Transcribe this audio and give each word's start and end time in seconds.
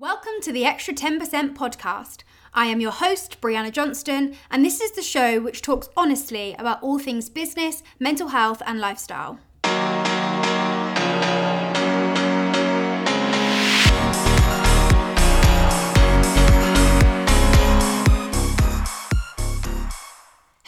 Welcome 0.00 0.34
to 0.42 0.52
the 0.52 0.64
Extra 0.64 0.94
10% 0.94 1.56
podcast. 1.56 2.22
I 2.54 2.66
am 2.66 2.80
your 2.80 2.92
host, 2.92 3.40
Brianna 3.40 3.72
Johnston, 3.72 4.36
and 4.48 4.64
this 4.64 4.80
is 4.80 4.92
the 4.92 5.02
show 5.02 5.40
which 5.40 5.60
talks 5.60 5.88
honestly 5.96 6.54
about 6.56 6.80
all 6.84 7.00
things 7.00 7.28
business, 7.28 7.82
mental 7.98 8.28
health, 8.28 8.62
and 8.64 8.78
lifestyle. 8.78 9.40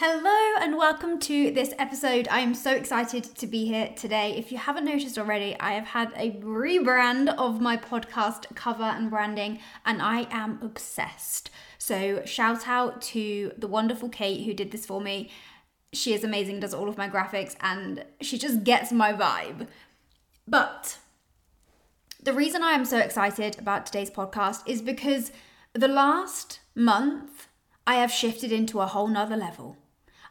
Hello 0.03 0.59
and 0.59 0.77
welcome 0.77 1.19
to 1.19 1.51
this 1.51 1.75
episode. 1.77 2.27
I 2.31 2.39
am 2.39 2.55
so 2.55 2.71
excited 2.71 3.23
to 3.23 3.45
be 3.45 3.67
here 3.67 3.93
today. 3.95 4.35
If 4.35 4.51
you 4.51 4.57
haven't 4.57 4.85
noticed 4.85 5.15
already, 5.19 5.55
I 5.59 5.73
have 5.73 5.85
had 5.85 6.11
a 6.15 6.31
rebrand 6.41 7.31
of 7.37 7.61
my 7.61 7.77
podcast 7.77 8.55
cover 8.55 8.81
and 8.81 9.11
branding, 9.11 9.59
and 9.85 10.01
I 10.01 10.25
am 10.31 10.57
obsessed. 10.63 11.51
So, 11.77 12.25
shout 12.25 12.67
out 12.67 13.03
to 13.13 13.51
the 13.55 13.67
wonderful 13.67 14.09
Kate 14.09 14.43
who 14.43 14.55
did 14.55 14.71
this 14.71 14.87
for 14.87 15.01
me. 15.01 15.29
She 15.93 16.15
is 16.15 16.23
amazing, 16.23 16.61
does 16.61 16.73
all 16.73 16.89
of 16.89 16.97
my 16.97 17.07
graphics, 17.07 17.55
and 17.61 18.03
she 18.21 18.39
just 18.39 18.63
gets 18.63 18.91
my 18.91 19.13
vibe. 19.13 19.67
But 20.47 20.97
the 22.19 22.33
reason 22.33 22.63
I 22.63 22.71
am 22.71 22.85
so 22.85 22.97
excited 22.97 23.59
about 23.59 23.85
today's 23.85 24.09
podcast 24.09 24.63
is 24.65 24.81
because 24.81 25.31
the 25.73 25.87
last 25.87 26.59
month 26.73 27.49
I 27.85 27.97
have 27.97 28.11
shifted 28.11 28.51
into 28.51 28.79
a 28.79 28.87
whole 28.87 29.07
nother 29.07 29.37
level. 29.37 29.77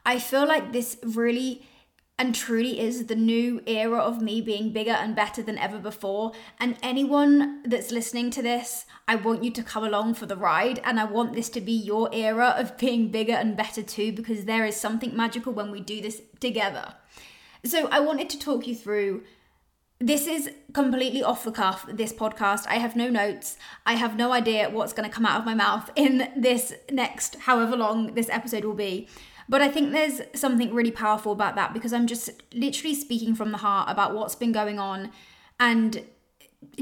I 0.05 0.19
feel 0.19 0.47
like 0.47 0.73
this 0.73 0.97
really 1.03 1.67
and 2.21 2.35
truly 2.35 2.79
is 2.79 3.07
the 3.07 3.17
new 3.17 3.63
era 3.67 3.99
of 3.99 4.21
me 4.21 4.43
being 4.43 4.75
bigger 4.75 4.91
and 4.91 5.17
better 5.17 5.43
than 5.43 5.57
ever 5.57 5.79
before. 5.79 6.33
And 6.59 6.77
anyone 6.83 7.63
that's 7.65 7.91
listening 7.91 8.31
to 8.33 8.43
this, 8.43 8.85
I 9.09 9.15
want 9.15 9.43
you 9.43 9.51
to 9.53 9.63
come 9.63 9.85
along 9.85 10.15
for 10.15 10.27
the 10.27 10.37
ride. 10.37 10.81
And 10.85 11.01
I 11.01 11.05
want 11.05 11.33
this 11.33 11.49
to 11.49 11.63
be 11.63 11.73
your 11.73 12.11
era 12.13 12.55
of 12.59 12.77
being 12.77 13.09
bigger 13.11 13.33
and 13.33 13.57
better 13.57 13.83
too, 13.83 14.13
because 14.13 14.45
there 14.45 14.67
is 14.67 14.77
something 14.77 15.17
magical 15.17 15.55
when 15.55 15.71
we 15.71 15.81
do 15.81 16.03
this 16.03 16.21
together. 16.41 16.95
So 17.65 17.89
I 17.89 18.01
wanted 18.01 18.29
to 18.31 18.39
talk 18.39 18.67
you 18.67 18.75
through. 18.75 19.23
This 19.99 20.27
is 20.27 20.51
completely 20.75 21.23
off 21.23 21.45
the 21.45 21.53
cuff, 21.53 21.87
this 21.91 22.13
podcast. 22.13 22.67
I 22.69 22.77
have 22.77 22.97
no 22.97 23.09
notes. 23.09 23.57
I 23.87 23.95
have 23.95 24.17
no 24.17 24.33
idea 24.33 24.69
what's 24.69 24.93
going 24.93 25.09
to 25.09 25.15
come 25.15 25.25
out 25.25 25.41
of 25.41 25.47
my 25.47 25.55
mouth 25.55 25.91
in 25.97 26.31
this 26.37 26.75
next, 26.91 27.37
however 27.37 27.77
long 27.77 28.13
this 28.13 28.29
episode 28.29 28.67
will 28.67 28.75
be. 28.75 29.09
But 29.51 29.63
I 29.63 29.69
think 29.69 29.91
there's 29.91 30.21
something 30.33 30.73
really 30.73 30.93
powerful 30.93 31.33
about 31.33 31.57
that 31.57 31.75
because 31.75 31.93
I'm 31.93 32.07
just 32.07 32.31
literally 32.55 32.95
speaking 32.95 33.35
from 33.35 33.51
the 33.51 33.59
heart 33.59 33.91
about 33.91 34.15
what's 34.15 34.37
been 34.37 34.53
going 34.53 34.79
on 34.79 35.11
and 35.59 36.05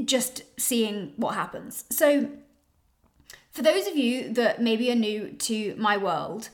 just 0.05 0.43
seeing 0.55 1.13
what 1.15 1.33
happens. 1.33 1.85
So, 1.89 2.29
for 3.49 3.63
those 3.63 3.87
of 3.87 3.95
you 3.95 4.31
that 4.33 4.61
maybe 4.61 4.91
are 4.91 4.95
new 4.95 5.31
to 5.31 5.75
my 5.77 5.97
world, 5.97 6.49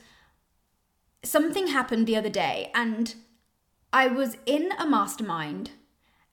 something 1.22 1.66
happened 1.66 2.06
the 2.06 2.16
other 2.16 2.30
day 2.30 2.70
and 2.74 3.14
I 3.92 4.06
was 4.06 4.38
in 4.46 4.70
a 4.78 4.86
mastermind 4.86 5.72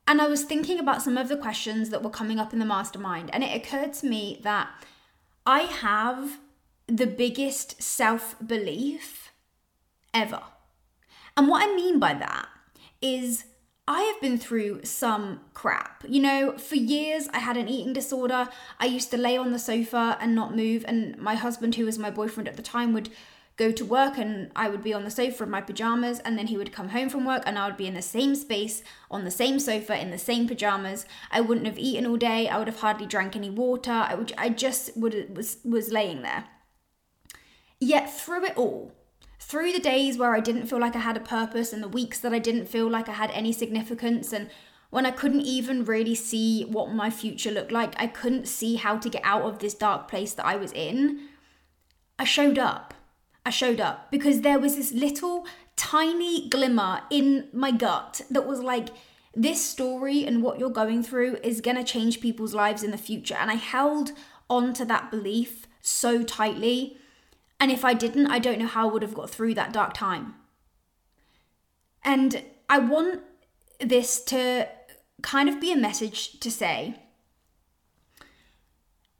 and 0.08 0.22
I 0.22 0.28
was 0.28 0.44
thinking 0.44 0.80
about 0.80 1.02
some 1.02 1.18
of 1.18 1.28
the 1.28 1.36
questions 1.36 1.90
that 1.90 2.02
were 2.02 2.10
coming 2.10 2.40
up 2.40 2.54
in 2.54 2.60
the 2.60 2.66
mastermind. 2.66 3.32
And 3.34 3.44
it 3.44 3.54
occurred 3.54 3.92
to 3.96 4.06
me 4.06 4.40
that 4.44 4.70
I 5.46 5.64
have 5.64 6.40
the 6.88 7.08
biggest 7.08 7.82
self 7.82 8.38
belief 8.46 9.23
ever. 10.14 10.42
And 11.36 11.48
what 11.48 11.68
I 11.68 11.76
mean 11.76 12.00
by 12.00 12.14
that 12.14 12.48
is 13.02 13.46
I 13.88 14.02
have 14.04 14.22
been 14.22 14.38
through 14.38 14.86
some 14.86 15.42
crap. 15.54 16.06
You 16.08 16.22
know, 16.22 16.58
for 16.58 16.76
years 16.76 17.28
I 17.34 17.40
had 17.40 17.58
an 17.58 17.68
eating 17.68 17.94
disorder. 17.94 18.48
I 18.80 18.86
used 18.86 19.12
to 19.12 19.18
lay 19.18 19.36
on 19.36 19.52
the 19.52 19.60
sofa 19.60 20.18
and 20.22 20.34
not 20.34 20.56
move, 20.56 20.86
and 20.88 21.18
my 21.18 21.36
husband, 21.36 21.76
who 21.76 21.86
was 21.86 22.00
my 22.00 22.10
boyfriend 22.10 22.48
at 22.48 22.56
the 22.56 22.62
time, 22.62 22.94
would 22.94 23.10
go 23.56 23.72
to 23.72 23.86
work 23.86 24.18
and 24.18 24.52
I 24.56 24.70
would 24.70 24.84
be 24.84 24.94
on 24.94 25.04
the 25.04 25.12
sofa 25.12 25.44
in 25.44 25.50
my 25.50 25.62
pajamas 25.62 26.20
and 26.20 26.38
then 26.38 26.48
he 26.48 26.58
would 26.58 26.72
come 26.72 26.90
home 26.90 27.10
from 27.10 27.24
work 27.24 27.44
and 27.46 27.60
I 27.60 27.68
would 27.68 27.78
be 27.78 27.86
in 27.86 27.94
the 27.94 28.02
same 28.02 28.34
space 28.34 28.84
on 29.12 29.26
the 29.26 29.32
same 29.32 29.60
sofa 29.60 30.00
in 30.00 30.10
the 30.10 30.18
same 30.18 30.48
pajamas. 30.48 31.06
I 31.30 31.42
wouldn't 31.42 31.68
have 31.68 31.78
eaten 31.78 32.08
all 32.08 32.18
day. 32.18 32.48
I 32.48 32.58
would 32.58 32.68
have 32.68 32.80
hardly 32.80 33.06
drank 33.06 33.36
any 33.36 33.52
water. 33.52 33.92
I 33.92 34.16
would 34.16 34.34
I 34.38 34.50
just 34.50 34.98
would 34.98 35.36
was 35.36 35.58
was 35.64 35.92
laying 35.92 36.24
there. 36.24 36.46
Yet 37.80 38.12
through 38.12 38.46
it 38.46 38.58
all, 38.58 38.94
through 39.44 39.72
the 39.72 39.80
days 39.80 40.18
where 40.18 40.34
I 40.36 40.40
didn't 40.40 40.68
feel 40.68 40.80
like 40.80 40.96
I 40.96 41.00
had 41.00 41.18
a 41.18 41.22
purpose 41.22 41.74
and 41.74 41.84
the 41.84 41.88
weeks 41.88 42.20
that 42.20 42.34
I 42.34 42.40
didn't 42.40 42.68
feel 42.68 42.90
like 42.90 43.08
I 43.08 43.14
had 43.14 43.32
any 43.32 43.52
significance 43.52 44.34
and 44.34 44.50
when 44.90 45.08
I 45.08 45.12
couldn't 45.12 45.42
even 45.42 45.86
really 45.86 46.14
see 46.14 46.66
what 46.66 46.94
my 46.94 47.10
future 47.10 47.50
looked 47.50 47.72
like, 47.72 47.96
I 47.98 48.06
couldn't 48.06 48.48
see 48.48 48.76
how 48.76 48.98
to 49.00 49.10
get 49.10 49.24
out 49.26 49.42
of 49.42 49.58
this 49.58 49.74
dark 49.74 50.08
place 50.08 50.34
that 50.36 50.46
I 50.46 50.56
was 50.56 50.72
in. 50.72 51.30
I 52.20 52.26
showed 52.26 52.60
up. 52.60 52.94
I 53.44 53.50
showed 53.50 53.80
up 53.80 54.12
because 54.12 54.42
there 54.42 54.60
was 54.60 54.76
this 54.76 54.92
little 54.92 55.48
tiny 55.76 56.48
glimmer 56.48 57.02
in 57.10 57.48
my 57.52 57.72
gut 57.72 58.22
that 58.30 58.46
was 58.46 58.60
like, 58.62 58.90
this 59.36 59.66
story 59.66 60.26
and 60.26 60.44
what 60.44 60.60
you're 60.60 60.70
going 60.70 61.02
through 61.02 61.38
is 61.44 61.60
going 61.60 61.78
to 61.78 61.84
change 61.84 62.22
people's 62.22 62.54
lives 62.54 62.84
in 62.84 62.92
the 62.92 62.98
future. 62.98 63.36
And 63.36 63.50
I 63.50 63.56
held 63.56 64.12
on 64.48 64.74
to 64.74 64.86
that 64.86 65.10
belief 65.10 65.66
so 65.82 66.24
tightly 66.24 66.98
and 67.60 67.72
if 67.72 67.86
I 67.86 67.94
didn't, 67.94 68.28
I 68.28 68.40
don't 68.40 68.60
know 68.60 68.68
how 68.68 68.90
I 68.90 68.92
would 68.92 69.02
have 69.02 69.14
got 69.14 69.30
through 69.30 69.54
that 69.56 69.74
dark 69.74 69.94
time. 69.94 70.36
And 72.04 72.44
I 72.70 72.80
want 72.80 73.22
this 73.80 74.22
to 74.26 74.68
kind 75.22 75.48
of 75.48 75.62
be 75.62 75.72
a 75.72 75.78
message 75.78 76.40
to 76.40 76.52
say 76.52 77.00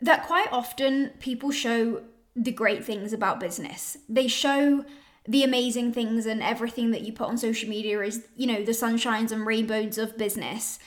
that 0.02 0.26
quite 0.26 0.52
often 0.52 1.12
people 1.20 1.52
show 1.52 2.04
the 2.36 2.52
great 2.52 2.84
things 2.84 3.14
about 3.14 3.40
business. 3.40 3.98
They 4.10 4.28
show 4.28 4.84
the 5.26 5.44
amazing 5.44 5.94
things 5.94 6.26
and 6.26 6.42
everything 6.42 6.92
that 6.92 7.02
you 7.02 7.14
put 7.14 7.30
on 7.30 7.38
social 7.38 7.70
media 7.70 8.02
is, 8.02 8.26
you 8.36 8.46
know, 8.46 8.64
the 8.64 8.74
sunshines 8.74 9.32
and 9.32 9.46
rainbows 9.46 9.98
of 9.98 10.18
business. 10.18 10.80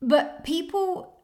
But 0.00 0.44
people 0.44 1.16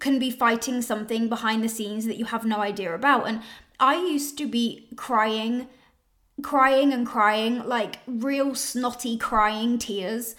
can 0.00 0.18
be 0.18 0.30
fighting 0.30 0.82
something 0.82 1.28
behind 1.28 1.62
the 1.62 1.68
scenes 1.68 2.06
that 2.06 2.16
you 2.16 2.24
have 2.24 2.44
no 2.44 2.56
idea 2.56 2.92
about. 2.92 3.28
And 3.28 3.42
I 3.82 3.96
used 3.96 4.38
to 4.38 4.46
be 4.46 4.86
crying, 4.94 5.66
crying 6.40 6.92
and 6.92 7.04
crying, 7.04 7.66
like 7.66 7.98
real 8.06 8.54
snotty 8.54 9.18
crying 9.18 9.76
tears 9.76 10.36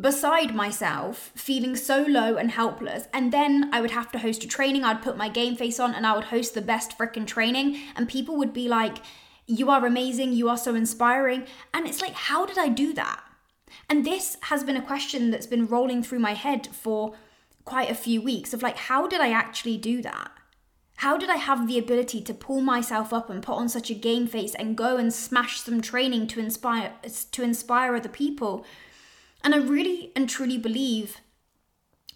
beside 0.00 0.54
myself, 0.54 1.30
feeling 1.34 1.76
so 1.76 2.06
low 2.08 2.36
and 2.36 2.50
helpless. 2.50 3.06
And 3.12 3.32
then 3.32 3.68
I 3.70 3.82
would 3.82 3.90
have 3.90 4.10
to 4.12 4.18
host 4.18 4.44
a 4.44 4.48
training. 4.48 4.82
I'd 4.82 5.02
put 5.02 5.18
my 5.18 5.28
game 5.28 5.56
face 5.56 5.78
on 5.78 5.94
and 5.94 6.06
I 6.06 6.14
would 6.14 6.24
host 6.24 6.54
the 6.54 6.62
best 6.62 6.96
freaking 6.96 7.26
training. 7.26 7.78
And 7.96 8.08
people 8.08 8.38
would 8.38 8.54
be 8.54 8.66
like, 8.66 8.96
You 9.46 9.68
are 9.68 9.84
amazing. 9.84 10.32
You 10.32 10.48
are 10.48 10.56
so 10.56 10.74
inspiring. 10.74 11.44
And 11.74 11.86
it's 11.86 12.00
like, 12.00 12.14
How 12.14 12.46
did 12.46 12.56
I 12.56 12.68
do 12.68 12.94
that? 12.94 13.22
And 13.90 14.06
this 14.06 14.38
has 14.44 14.64
been 14.64 14.78
a 14.78 14.82
question 14.82 15.30
that's 15.30 15.46
been 15.46 15.66
rolling 15.66 16.02
through 16.02 16.20
my 16.20 16.32
head 16.32 16.66
for 16.68 17.14
quite 17.66 17.90
a 17.90 17.94
few 17.94 18.22
weeks 18.22 18.54
of 18.54 18.62
like, 18.62 18.78
How 18.78 19.06
did 19.06 19.20
I 19.20 19.32
actually 19.32 19.76
do 19.76 20.00
that? 20.00 20.30
How 21.00 21.16
did 21.16 21.30
I 21.30 21.36
have 21.36 21.66
the 21.66 21.78
ability 21.78 22.20
to 22.20 22.34
pull 22.34 22.60
myself 22.60 23.10
up 23.10 23.30
and 23.30 23.42
put 23.42 23.54
on 23.54 23.70
such 23.70 23.88
a 23.88 23.94
game 23.94 24.26
face 24.26 24.54
and 24.54 24.76
go 24.76 24.98
and 24.98 25.10
smash 25.10 25.62
some 25.62 25.80
training 25.80 26.26
to 26.26 26.40
inspire 26.40 26.92
to 27.32 27.42
inspire 27.42 27.96
other 27.96 28.10
people? 28.10 28.66
And 29.42 29.54
I 29.54 29.58
really 29.58 30.12
and 30.14 30.28
truly 30.28 30.58
believe 30.58 31.22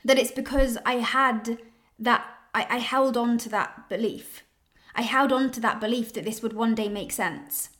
that 0.05 0.19
it's 0.19 0.33
because 0.33 0.77
I 0.85 0.97
had 0.97 1.57
that 1.99 2.27
I, 2.55 2.67
I 2.69 2.77
held 2.77 3.17
on 3.17 3.39
to 3.39 3.49
that 3.49 3.89
belief. 3.89 4.43
I 4.95 5.01
held 5.01 5.33
on 5.33 5.51
to 5.53 5.61
that 5.61 5.81
belief 5.81 6.13
that 6.13 6.27
this 6.27 6.43
would 6.43 6.53
one 6.53 6.75
day 6.75 6.91
make 6.91 7.11
sense. 7.11 7.71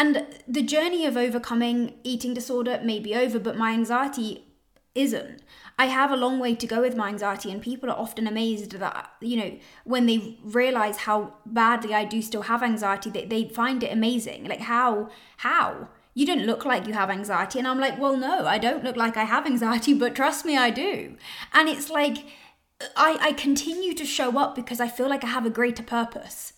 And 0.00 0.26
the 0.48 0.62
journey 0.62 1.06
of 1.06 1.16
overcoming 1.16 1.94
eating 2.02 2.34
disorder 2.34 2.80
may 2.82 2.98
be 2.98 3.14
over, 3.14 3.38
but 3.38 3.56
my 3.56 3.70
anxiety 3.70 4.49
isn't. 4.94 5.42
I 5.78 5.86
have 5.86 6.10
a 6.10 6.16
long 6.16 6.38
way 6.38 6.54
to 6.54 6.66
go 6.66 6.80
with 6.80 6.96
my 6.96 7.08
anxiety, 7.08 7.50
and 7.50 7.62
people 7.62 7.90
are 7.90 7.98
often 7.98 8.26
amazed 8.26 8.72
that, 8.72 9.12
you 9.20 9.36
know, 9.36 9.58
when 9.84 10.06
they 10.06 10.38
realize 10.42 10.98
how 10.98 11.34
badly 11.46 11.94
I 11.94 12.04
do 12.04 12.20
still 12.20 12.42
have 12.42 12.62
anxiety, 12.62 13.10
they, 13.10 13.24
they 13.24 13.48
find 13.48 13.82
it 13.82 13.92
amazing. 13.92 14.44
Like, 14.44 14.60
how? 14.60 15.08
How? 15.38 15.88
You 16.12 16.26
don't 16.26 16.44
look 16.44 16.64
like 16.64 16.86
you 16.86 16.92
have 16.92 17.08
anxiety. 17.08 17.58
And 17.58 17.68
I'm 17.68 17.78
like, 17.78 17.98
well, 17.98 18.16
no, 18.16 18.46
I 18.46 18.58
don't 18.58 18.84
look 18.84 18.96
like 18.96 19.16
I 19.16 19.24
have 19.24 19.46
anxiety, 19.46 19.94
but 19.94 20.14
trust 20.14 20.44
me, 20.44 20.56
I 20.56 20.70
do. 20.70 21.16
And 21.52 21.68
it's 21.68 21.88
like, 21.88 22.18
I, 22.96 23.18
I 23.20 23.32
continue 23.32 23.94
to 23.94 24.04
show 24.04 24.38
up 24.38 24.54
because 24.54 24.80
I 24.80 24.88
feel 24.88 25.08
like 25.08 25.24
I 25.24 25.28
have 25.28 25.46
a 25.46 25.50
greater 25.50 25.82
purpose. 25.82 26.54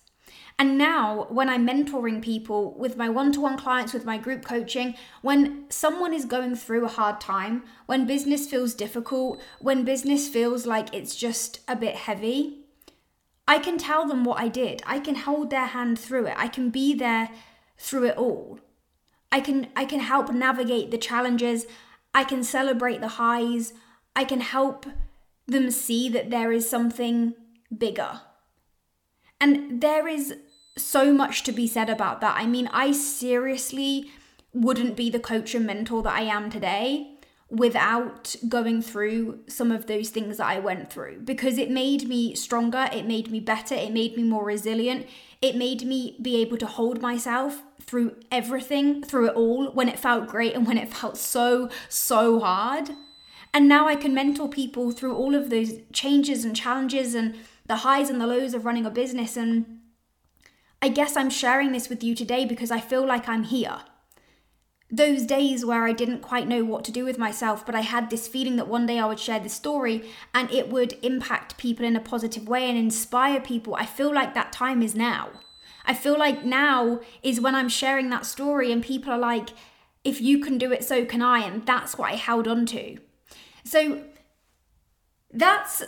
And 0.63 0.79
now, 0.79 1.27
when 1.29 1.49
I'm 1.49 1.67
mentoring 1.67 2.23
people 2.23 2.73
with 2.79 2.97
my 2.97 3.09
one 3.09 3.33
to 3.33 3.41
one 3.41 3.59
clients, 3.59 3.93
with 3.93 4.05
my 4.05 4.17
group 4.17 4.45
coaching, 4.45 4.95
when 5.21 5.65
someone 5.71 6.15
is 6.15 6.25
going 6.25 6.55
through 6.55 6.85
a 6.85 6.89
hard 6.89 7.21
time, 7.21 7.65
when 7.87 8.07
business 8.07 8.47
feels 8.47 8.73
difficult, 8.73 9.43
when 9.59 9.83
business 9.83 10.29
feels 10.29 10.65
like 10.65 10.95
it's 10.95 11.17
just 11.17 11.59
a 11.67 11.75
bit 11.75 11.97
heavy, 11.97 12.61
I 13.49 13.59
can 13.59 13.77
tell 13.77 14.07
them 14.07 14.23
what 14.23 14.41
I 14.41 14.47
did. 14.47 14.85
I 14.87 15.01
can 15.01 15.17
hold 15.17 15.51
their 15.51 15.67
hand 15.67 15.99
through 15.99 16.27
it. 16.27 16.35
I 16.37 16.47
can 16.47 16.71
be 16.71 16.95
there 16.95 17.31
through 17.77 18.05
it 18.05 18.17
all. 18.17 18.61
I 19.33 19.41
can 19.41 19.67
I 19.75 19.85
can 19.85 19.99
help 19.99 20.31
navigate 20.33 20.93
the 20.93 20.97
challenges. 20.97 21.67
I 22.15 22.23
can 22.23 22.45
celebrate 22.45 23.01
the 23.01 23.17
highs. 23.19 23.73
I 24.15 24.23
can 24.23 24.41
help 24.41 24.87
them 25.45 25.73
see 25.73 26.09
that 26.11 26.31
there 26.31 26.53
is 26.53 26.71
something 26.71 27.35
bigger 27.77 28.21
And 29.41 29.81
there 29.81 30.07
is 30.07 30.37
so 30.77 31.13
much 31.13 31.43
to 31.45 31.53
be 31.53 31.67
said 31.67 31.91
about 31.91 32.21
that. 32.21 32.37
I 32.37 32.47
mean, 32.47 32.69
I 32.73 32.93
seriously 32.93 34.11
wouldn't 34.55 34.97
be 34.97 35.11
the 35.11 35.21
coach 35.21 35.55
and 35.55 35.67
mentor 35.67 36.03
that 36.03 36.15
I 36.15 36.23
am 36.23 36.51
today 36.51 37.09
without 37.53 38.35
going 38.49 38.81
through 38.81 39.41
some 39.47 39.71
of 39.71 39.87
those 39.87 40.09
things 40.09 40.39
that 40.39 40.47
I 40.47 40.59
went 40.59 40.91
through 40.91 41.21
because 41.21 41.59
it 41.59 41.71
made 41.71 42.09
me 42.09 42.35
stronger, 42.35 42.89
it 42.91 43.07
made 43.07 43.31
me 43.31 43.41
better, 43.41 43.75
it 43.75 43.93
made 43.93 44.17
me 44.17 44.23
more 44.23 44.45
resilient, 44.45 45.07
it 45.43 45.55
made 45.55 45.85
me 45.85 46.17
be 46.23 46.37
able 46.41 46.57
to 46.57 46.67
hold 46.67 47.03
myself 47.03 47.63
through 47.83 48.17
everything, 48.31 49.03
through 49.03 49.29
it 49.29 49.35
all, 49.35 49.71
when 49.73 49.89
it 49.89 49.99
felt 49.99 50.29
great 50.29 50.55
and 50.55 50.67
when 50.67 50.79
it 50.79 50.95
felt 50.95 51.19
so, 51.19 51.69
so 51.91 52.41
hard. 52.41 52.93
And 53.53 53.69
now 53.69 53.87
I 53.87 53.97
can 53.97 54.15
mentor 54.15 54.49
people 54.49 54.91
through 54.91 55.15
all 55.15 55.35
of 55.35 55.51
those 55.51 55.75
changes 55.93 56.47
and 56.47 56.57
challenges 56.57 57.15
and 57.15 57.35
the 57.67 57.77
highs 57.77 58.09
and 58.09 58.19
the 58.19 58.27
lows 58.27 58.55
of 58.55 58.65
running 58.65 58.87
a 58.87 58.91
business. 58.91 59.37
And 59.37 59.82
I 60.83 60.89
guess 60.89 61.17
I'm 61.17 61.31
sharing 61.31 61.73
this 61.73 61.89
with 61.89 62.03
you 62.03 62.15
today 62.15 62.45
because 62.45 62.71
I 62.71 62.81
feel 62.81 63.07
like 63.07 63.29
I'm 63.29 63.45
here 63.45 63.79
those 64.93 65.25
days 65.25 65.65
where 65.65 65.87
I 65.87 65.93
didn't 65.93 66.21
quite 66.21 66.47
know 66.47 66.65
what 66.65 66.85
to 66.85 66.93
do 66.93 67.07
with 67.07 67.17
myself, 67.17 67.65
but 67.65 67.75
I 67.75 67.81
had 67.81 68.11
this 68.11 68.29
feeling 68.29 68.57
that 68.57 68.69
one 68.69 68.85
day 68.85 68.99
I 68.99 69.07
would 69.07 69.19
share 69.19 69.41
this 69.41 69.55
story 69.55 70.05
and 70.35 70.51
it 70.51 70.69
would 70.69 70.99
impact 71.03 71.57
people 71.57 71.87
in 71.87 71.97
a 71.97 72.01
positive 72.01 72.47
way 72.47 72.69
and 72.69 72.77
inspire 72.77 73.41
people. 73.41 73.75
I 73.75 73.87
feel 73.87 74.13
like 74.13 74.35
that 74.35 74.53
time 74.53 74.83
is 74.83 74.95
now. 74.95 75.31
I 75.87 75.95
feel 75.95 76.19
like 76.19 76.45
now 76.45 77.01
is 77.23 77.41
when 77.41 77.55
I'm 77.55 77.71
sharing 77.71 78.11
that 78.11 78.27
story 78.27 78.71
and 78.71 78.85
people 78.85 79.11
are 79.11 79.19
like, 79.19 79.49
if 80.05 80.21
you 80.21 80.41
can 80.41 80.59
do 80.59 80.71
it, 80.71 80.85
so 80.85 81.07
can 81.07 81.23
I. 81.23 81.39
And 81.39 81.65
that's 81.65 81.97
what 81.97 82.13
I 82.13 82.17
held 82.17 82.47
on 82.47 82.67
to. 82.67 82.99
So 83.65 84.05
that's 85.33 85.83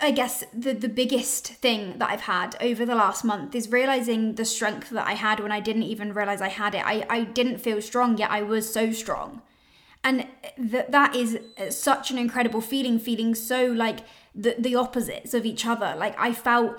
i 0.00 0.10
guess 0.10 0.44
the 0.52 0.72
the 0.72 0.88
biggest 0.88 1.46
thing 1.46 1.98
that 1.98 2.10
i've 2.10 2.22
had 2.22 2.56
over 2.60 2.84
the 2.84 2.94
last 2.96 3.24
month 3.24 3.54
is 3.54 3.70
realizing 3.70 4.34
the 4.34 4.44
strength 4.44 4.90
that 4.90 5.06
i 5.06 5.12
had 5.12 5.38
when 5.38 5.52
i 5.52 5.60
didn't 5.60 5.84
even 5.84 6.12
realize 6.12 6.40
i 6.40 6.48
had 6.48 6.74
it. 6.74 6.82
I, 6.84 7.06
I 7.08 7.24
didn't 7.24 7.58
feel 7.58 7.80
strong 7.80 8.18
yet 8.18 8.30
i 8.30 8.42
was 8.42 8.72
so 8.72 8.92
strong. 8.92 9.42
And 10.04 10.26
that 10.56 10.92
that 10.92 11.14
is 11.16 11.38
uh, 11.58 11.70
such 11.70 12.10
an 12.10 12.18
incredible 12.18 12.60
feeling 12.60 12.98
feeling 12.98 13.34
so 13.34 13.66
like 13.66 14.00
the, 14.34 14.54
the 14.58 14.76
opposites 14.76 15.34
of 15.34 15.44
each 15.44 15.66
other. 15.66 15.94
Like 15.96 16.18
i 16.18 16.32
felt 16.32 16.78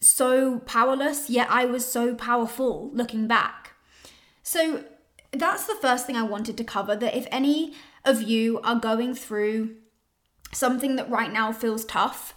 so 0.00 0.58
powerless 0.60 1.30
yet 1.30 1.46
i 1.50 1.64
was 1.64 1.86
so 1.86 2.14
powerful 2.14 2.90
looking 2.92 3.26
back. 3.26 3.72
So 4.42 4.84
that's 5.32 5.66
the 5.66 5.76
first 5.80 6.06
thing 6.06 6.16
i 6.16 6.22
wanted 6.22 6.56
to 6.56 6.64
cover 6.64 6.94
that 6.96 7.16
if 7.16 7.26
any 7.30 7.74
of 8.04 8.22
you 8.22 8.60
are 8.60 8.76
going 8.76 9.14
through 9.14 9.76
something 10.54 10.96
that 10.96 11.10
right 11.10 11.32
now 11.32 11.52
feels 11.52 11.84
tough, 11.84 12.34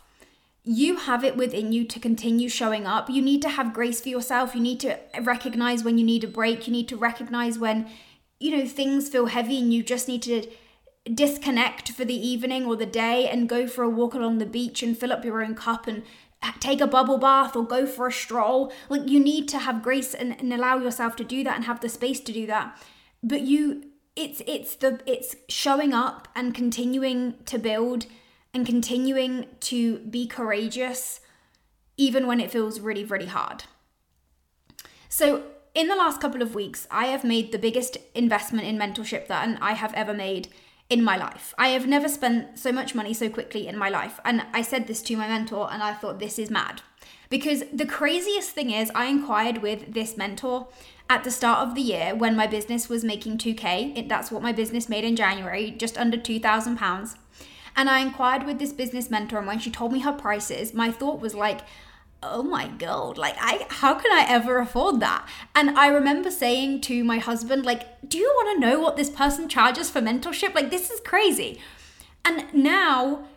you 0.64 0.98
have 0.98 1.24
it 1.24 1.38
within 1.38 1.72
you 1.72 1.86
to 1.86 2.00
continue 2.00 2.50
showing 2.50 2.86
up. 2.86 3.10
You 3.10 3.22
need 3.22 3.42
to 3.44 3.50
have 3.50 3.74
grace 3.74 4.02
for 4.02 4.10
yourself. 4.10 4.54
You 4.54 4.62
need 4.62 4.81
to 4.81 5.00
recognize 5.22 5.84
when 5.84 5.98
you 5.98 6.06
need 6.06 6.25
a 6.25 6.28
break. 6.28 6.68
You 6.68 6.74
need 6.74 6.90
to 6.90 6.98
recognize 6.98 7.58
when, 7.58 7.90
you 8.40 8.52
know, 8.52 8.68
things 8.68 9.08
feel 9.08 9.28
heavy 9.28 9.60
and 9.60 9.74
you 9.74 9.81
just 9.81 10.10
need 10.10 10.22
to 10.24 10.46
disconnect 11.14 11.92
for 11.92 12.04
the 12.04 12.28
evening 12.28 12.66
or 12.66 12.75
the 12.75 12.86
day 12.86 13.30
and 13.30 13.48
go 13.48 13.66
for 13.66 13.84
a 13.84 13.90
walk 13.90 14.14
along 14.14 14.40
the 14.40 14.46
beach 14.46 14.84
and 14.84 14.98
fill 14.98 15.13
up 15.13 15.24
your 15.24 15.42
own 15.42 15.56
cup 15.56 15.88
and 15.88 16.04
uh, 16.44 16.52
take 16.60 16.81
a 16.81 16.88
bubble 16.88 17.18
bath 17.18 17.56
or 17.56 17.66
go 17.66 17.86
for 17.86 18.08
a 18.08 18.12
stroll. 18.12 18.74
Like 18.90 19.08
you 19.08 19.22
need 19.22 19.48
to 19.50 19.60
have 19.60 19.81
grace 19.81 20.13
and, 20.13 20.38
and 20.38 20.54
allow 20.54 20.78
yourself 20.78 21.16
to 21.18 21.24
do 21.24 21.46
that 21.46 21.56
and 21.56 21.63
have 21.63 21.80
the 21.80 21.88
space 21.90 22.20
to 22.20 22.34
do 22.34 22.46
that. 22.48 22.78
But 23.24 23.42
you 23.42 23.87
it's 24.18 24.42
it's 24.48 24.75
the 24.75 25.00
it's 25.06 25.36
showing 25.48 25.94
up 25.94 26.28
and 26.36 26.54
continuing 26.54 27.36
to 27.46 27.58
build 27.58 28.08
and 28.54 28.66
continuing 28.66 29.46
to 29.60 30.00
be 30.00 30.25
courageous 30.25 31.22
even 31.98 32.25
when 32.28 32.40
it 32.40 32.52
feels 32.52 32.80
really 32.80 33.06
really 33.06 33.28
hard. 33.28 33.64
So 35.08 35.44
in 35.75 35.88
the 35.88 35.96
last 35.96 36.19
couple 36.19 36.42
of 36.42 36.56
weeks 36.56 36.88
i 36.90 37.06
have 37.06 37.24
made 37.24 37.52
the 37.52 37.60
biggest 37.60 37.98
investment 38.16 38.68
in 38.68 38.78
mentorship 38.78 39.28
that 39.28 39.58
i 39.62 39.74
have 39.74 39.94
ever 39.94 40.14
made 40.14 40.48
in 40.90 41.04
my 41.04 41.18
life. 41.18 41.54
I 41.58 41.68
have 41.70 41.86
never 41.86 42.08
spent 42.08 42.58
so 42.58 42.72
much 42.72 42.96
money 42.96 43.13
so 43.13 43.30
quickly 43.30 43.68
in 43.68 43.78
my 43.78 43.90
life 43.90 44.20
and 44.25 44.44
i 44.54 44.62
said 44.62 44.88
this 44.88 45.02
to 45.04 45.18
my 45.18 45.28
mentor 45.28 45.70
and 45.72 45.84
i 45.84 45.94
thought 45.94 46.20
this 46.20 46.40
is 46.40 46.50
mad. 46.50 46.81
Because 47.30 47.63
the 47.74 47.86
craziest 47.86 48.52
thing 48.52 48.72
is 48.72 48.92
i 48.96 49.06
inquired 49.06 49.62
with 49.62 49.94
this 49.94 50.18
mentor 50.18 50.68
at 51.09 51.24
the 51.24 51.31
start 51.31 51.68
of 51.68 51.75
the 51.75 51.81
year 51.81 52.13
when 52.15 52.36
my 52.36 52.48
business 52.48 52.89
was 52.89 53.04
making 53.04 53.38
2k 53.38 53.98
it, 53.98 54.09
that's 54.09 54.31
what 54.31 54.42
my 54.42 54.51
business 54.51 54.89
made 54.89 55.04
in 55.04 55.15
january 55.15 55.71
just 55.71 55.98
under 55.98 56.18
2000 56.18 56.77
pounds. 56.77 57.15
And 57.75 57.89
i 57.89 58.00
inquired 58.00 58.45
with 58.45 58.59
this 58.59 58.74
business 58.74 59.09
mentor 59.09 59.38
and 59.38 59.48
when 59.48 59.59
she 59.59 59.71
told 59.71 59.92
me 59.92 60.00
her 60.00 60.12
prices. 60.12 60.74
My 60.74 60.92
thought 60.92 61.19
was 61.19 61.36
like 61.36 61.62
oh 62.24 62.42
my 62.42 62.68
god 62.68 63.15
like 63.15 63.36
i 63.39 63.68
how 63.69 63.94
can 63.94 64.12
i 64.12 64.25
ever 64.27 64.57
afford 64.57 65.00
that? 65.00 65.27
And 65.56 65.77
i 65.77 65.88
remember 65.88 66.31
saying 66.31 66.81
to 66.81 67.04
my 67.04 67.19
husband 67.19 67.65
like 67.65 67.83
do 68.07 68.18
you 68.18 68.31
want 68.36 68.56
to 68.56 68.68
know 68.68 68.80
what 68.80 68.98
this 68.98 69.10
person 69.10 69.48
charges 69.48 69.89
for 69.89 70.01
mentorship? 70.01 70.56
Like 70.56 70.71
this 70.71 70.89
is 70.89 71.00
crazy. 71.00 71.62
And 72.25 72.45
now 72.53 73.27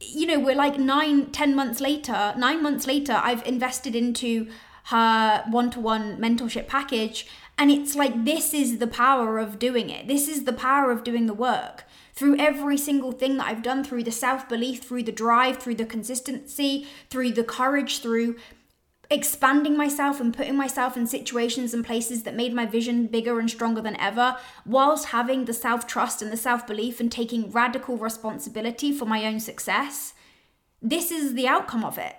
you 0.00 0.26
know 0.26 0.40
we're 0.40 0.54
like 0.54 0.78
nine 0.78 1.26
ten 1.26 1.54
months 1.54 1.80
later 1.80 2.34
nine 2.36 2.62
months 2.62 2.86
later 2.86 3.20
i've 3.22 3.46
invested 3.46 3.94
into 3.94 4.48
her 4.84 5.44
one 5.50 5.70
to 5.70 5.80
one 5.80 6.18
mentorship 6.18 6.66
package. 6.66 7.26
And 7.58 7.70
it's 7.70 7.94
like, 7.94 8.24
this 8.24 8.54
is 8.54 8.78
the 8.78 8.86
power 8.86 9.38
of 9.38 9.58
doing 9.58 9.90
it. 9.90 10.08
This 10.08 10.28
is 10.28 10.44
the 10.44 10.52
power 10.52 10.90
of 10.90 11.04
doing 11.04 11.26
the 11.26 11.34
work. 11.34 11.84
Through 12.14 12.38
every 12.38 12.76
single 12.76 13.12
thing 13.12 13.36
that 13.36 13.46
I've 13.46 13.62
done, 13.62 13.84
through 13.84 14.04
the 14.04 14.10
self 14.10 14.48
belief, 14.48 14.82
through 14.82 15.04
the 15.04 15.12
drive, 15.12 15.58
through 15.58 15.76
the 15.76 15.86
consistency, 15.86 16.86
through 17.08 17.32
the 17.32 17.44
courage, 17.44 18.00
through 18.00 18.36
expanding 19.10 19.76
myself 19.76 20.20
and 20.20 20.34
putting 20.34 20.56
myself 20.56 20.96
in 20.96 21.06
situations 21.06 21.74
and 21.74 21.84
places 21.84 22.22
that 22.22 22.36
made 22.36 22.54
my 22.54 22.64
vision 22.64 23.06
bigger 23.06 23.40
and 23.40 23.50
stronger 23.50 23.80
than 23.80 23.98
ever, 23.98 24.36
whilst 24.64 25.06
having 25.06 25.44
the 25.44 25.52
self 25.52 25.86
trust 25.86 26.22
and 26.22 26.32
the 26.32 26.36
self 26.36 26.66
belief 26.66 27.00
and 27.00 27.10
taking 27.10 27.50
radical 27.50 27.96
responsibility 27.96 28.92
for 28.92 29.04
my 29.04 29.24
own 29.24 29.40
success. 29.40 30.14
This 30.80 31.10
is 31.10 31.34
the 31.34 31.48
outcome 31.48 31.84
of 31.84 31.98
it. 31.98 32.16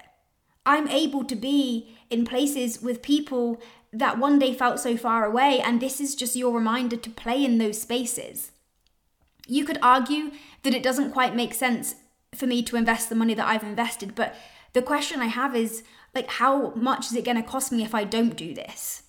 I'm 0.65 0.87
able 0.89 1.23
to 1.23 1.35
be 1.35 1.97
in 2.11 2.25
places 2.25 2.81
with 2.81 3.01
people 3.01 3.61
that 3.93 4.17
one 4.17 4.39
day 4.39 4.53
felt 4.53 4.79
so 4.79 4.95
far 4.95 5.25
away, 5.25 5.59
and 5.59 5.81
this 5.81 5.99
is 5.99 6.15
just 6.15 6.35
your 6.35 6.53
reminder 6.53 6.95
to 6.95 7.09
play 7.09 7.43
in 7.43 7.57
those 7.57 7.81
spaces. 7.81 8.51
You 9.47 9.65
could 9.65 9.79
argue 9.81 10.31
that 10.63 10.73
it 10.73 10.83
doesn't 10.83 11.11
quite 11.11 11.35
make 11.35 11.53
sense 11.53 11.95
for 12.33 12.47
me 12.47 12.63
to 12.63 12.77
invest 12.77 13.09
the 13.09 13.15
money 13.15 13.33
that 13.33 13.47
I've 13.47 13.63
invested, 13.63 14.15
but 14.15 14.35
the 14.73 14.81
question 14.81 15.19
I 15.19 15.25
have 15.25 15.55
is 15.55 15.83
like, 16.15 16.29
how 16.29 16.71
much 16.75 17.07
is 17.07 17.15
it 17.15 17.25
going 17.25 17.37
to 17.37 17.43
cost 17.43 17.71
me 17.71 17.83
if 17.83 17.93
I 17.93 18.03
don't 18.03 18.38
do 18.38 18.53
this? 18.53 19.03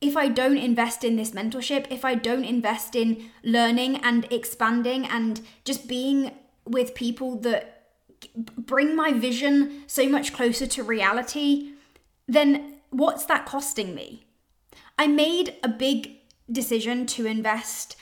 If 0.00 0.16
I 0.16 0.28
don't 0.28 0.56
invest 0.56 1.04
in 1.04 1.16
this 1.16 1.32
mentorship, 1.32 1.86
if 1.90 2.04
I 2.04 2.14
don't 2.14 2.44
invest 2.44 2.94
in 2.94 3.30
learning 3.42 3.96
and 3.96 4.26
expanding 4.32 5.04
and 5.04 5.40
just 5.64 5.88
being 5.88 6.32
with 6.64 6.94
people 6.94 7.36
that 7.40 7.74
bring 8.56 8.94
my 8.94 9.12
vision 9.12 9.82
so 9.86 10.08
much 10.08 10.32
closer 10.32 10.66
to 10.66 10.82
reality, 10.82 11.72
then 12.28 12.74
what's 12.90 13.24
that 13.24 13.46
costing 13.46 13.94
me? 13.94 14.26
I 14.98 15.06
made 15.06 15.56
a 15.62 15.68
big 15.68 16.18
decision 16.50 17.06
to 17.06 17.26
invest 17.26 17.96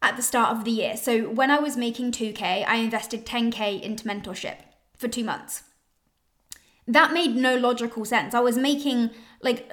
at 0.00 0.16
the 0.16 0.22
start 0.22 0.56
of 0.56 0.64
the 0.64 0.70
year. 0.70 0.96
So 0.96 1.28
when 1.28 1.50
I 1.50 1.58
was 1.58 1.76
making 1.76 2.12
2K, 2.12 2.64
I 2.66 2.76
invested 2.76 3.26
10K 3.26 3.80
into 3.80 4.04
mentorship 4.04 4.58
for 4.96 5.08
two 5.08 5.24
months. 5.24 5.64
That 6.86 7.12
made 7.12 7.34
no 7.34 7.56
logical 7.56 8.04
sense. 8.04 8.34
I 8.34 8.40
was 8.40 8.56
making 8.56 9.10
like 9.42 9.70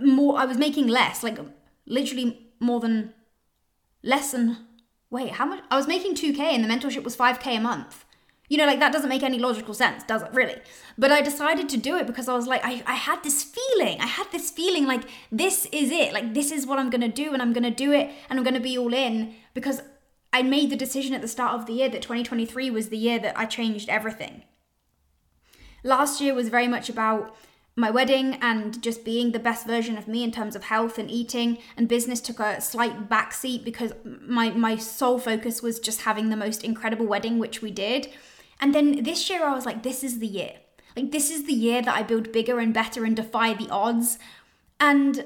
more, 0.00 0.38
I 0.38 0.44
was 0.44 0.58
making 0.58 0.86
less, 0.86 1.22
like 1.22 1.38
literally 1.86 2.46
more 2.60 2.78
than 2.78 3.12
less 4.02 4.32
than, 4.32 4.58
wait, 5.10 5.32
how 5.32 5.46
much? 5.46 5.64
I 5.70 5.76
was 5.76 5.88
making 5.88 6.14
2K 6.14 6.38
and 6.38 6.62
the 6.62 6.68
mentorship 6.68 7.02
was 7.02 7.16
5K 7.16 7.56
a 7.56 7.60
month. 7.60 8.04
You 8.48 8.58
know, 8.58 8.66
like 8.66 8.80
that 8.80 8.92
doesn't 8.92 9.08
make 9.08 9.22
any 9.22 9.38
logical 9.38 9.72
sense, 9.72 10.04
does 10.04 10.22
it 10.22 10.28
really? 10.32 10.56
But 10.98 11.10
I 11.10 11.22
decided 11.22 11.68
to 11.70 11.76
do 11.76 11.96
it 11.96 12.06
because 12.06 12.28
I 12.28 12.34
was 12.34 12.46
like, 12.46 12.60
I, 12.64 12.82
I 12.86 12.94
had 12.94 13.22
this 13.22 13.42
feeling. 13.42 13.98
I 14.00 14.06
had 14.06 14.30
this 14.30 14.50
feeling 14.50 14.86
like 14.86 15.04
this 15.30 15.66
is 15.72 15.90
it. 15.90 16.12
Like 16.12 16.34
this 16.34 16.52
is 16.52 16.66
what 16.66 16.78
I'm 16.78 16.90
gonna 16.90 17.08
do, 17.08 17.32
and 17.32 17.40
I'm 17.40 17.52
gonna 17.52 17.70
do 17.70 17.92
it, 17.92 18.10
and 18.28 18.38
I'm 18.38 18.44
gonna 18.44 18.60
be 18.60 18.76
all 18.76 18.92
in 18.92 19.34
because 19.54 19.80
I 20.32 20.42
made 20.42 20.70
the 20.70 20.76
decision 20.76 21.14
at 21.14 21.22
the 21.22 21.28
start 21.28 21.58
of 21.58 21.66
the 21.66 21.74
year 21.74 21.88
that 21.88 22.02
2023 22.02 22.70
was 22.70 22.88
the 22.88 22.96
year 22.96 23.18
that 23.18 23.38
I 23.38 23.46
changed 23.46 23.88
everything. 23.88 24.42
Last 25.84 26.20
year 26.20 26.34
was 26.34 26.48
very 26.48 26.68
much 26.68 26.88
about 26.88 27.34
my 27.74 27.90
wedding 27.90 28.34
and 28.42 28.82
just 28.82 29.04
being 29.04 29.32
the 29.32 29.38
best 29.38 29.66
version 29.66 29.96
of 29.96 30.06
me 30.06 30.22
in 30.22 30.30
terms 30.30 30.54
of 30.54 30.64
health 30.64 30.98
and 30.98 31.10
eating 31.10 31.58
and 31.76 31.88
business 31.88 32.20
took 32.20 32.38
a 32.38 32.60
slight 32.60 33.08
backseat 33.08 33.64
because 33.64 33.92
my 34.04 34.50
my 34.50 34.76
sole 34.76 35.18
focus 35.18 35.62
was 35.62 35.80
just 35.80 36.02
having 36.02 36.28
the 36.28 36.36
most 36.36 36.62
incredible 36.64 37.06
wedding 37.06 37.38
which 37.38 37.62
we 37.62 37.70
did 37.70 38.12
and 38.62 38.72
then 38.72 39.02
this 39.02 39.28
year, 39.28 39.44
I 39.44 39.54
was 39.54 39.66
like, 39.66 39.82
this 39.82 40.04
is 40.04 40.20
the 40.20 40.26
year. 40.26 40.52
Like, 40.96 41.10
this 41.10 41.32
is 41.32 41.46
the 41.46 41.52
year 41.52 41.82
that 41.82 41.96
I 41.96 42.04
build 42.04 42.30
bigger 42.30 42.60
and 42.60 42.72
better 42.72 43.04
and 43.04 43.16
defy 43.16 43.54
the 43.54 43.68
odds. 43.68 44.20
And 44.78 45.24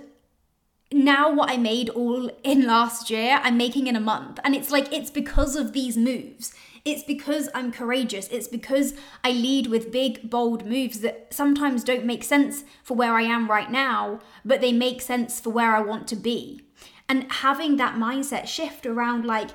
now, 0.90 1.30
what 1.30 1.50
I 1.50 1.58
made 1.58 1.90
all 1.90 2.30
in 2.42 2.66
last 2.66 3.10
year, 3.10 3.38
I'm 3.42 3.58
making 3.58 3.88
in 3.88 3.94
a 3.94 4.00
month. 4.00 4.40
And 4.42 4.54
it's 4.54 4.70
like, 4.70 4.90
it's 4.90 5.10
because 5.10 5.54
of 5.54 5.74
these 5.74 5.98
moves. 5.98 6.54
It's 6.86 7.02
because 7.02 7.50
I'm 7.54 7.72
courageous. 7.72 8.28
It's 8.28 8.48
because 8.48 8.94
I 9.22 9.32
lead 9.32 9.66
with 9.66 9.92
big, 9.92 10.30
bold 10.30 10.64
moves 10.64 11.00
that 11.00 11.26
sometimes 11.30 11.84
don't 11.84 12.06
make 12.06 12.24
sense 12.24 12.64
for 12.82 12.96
where 12.96 13.12
I 13.12 13.22
am 13.22 13.50
right 13.50 13.70
now, 13.70 14.20
but 14.46 14.62
they 14.62 14.72
make 14.72 15.02
sense 15.02 15.40
for 15.40 15.50
where 15.50 15.76
I 15.76 15.80
want 15.80 16.08
to 16.08 16.16
be. 16.16 16.62
And 17.06 17.30
having 17.30 17.76
that 17.76 17.96
mindset 17.96 18.46
shift 18.46 18.86
around 18.86 19.26
like, 19.26 19.50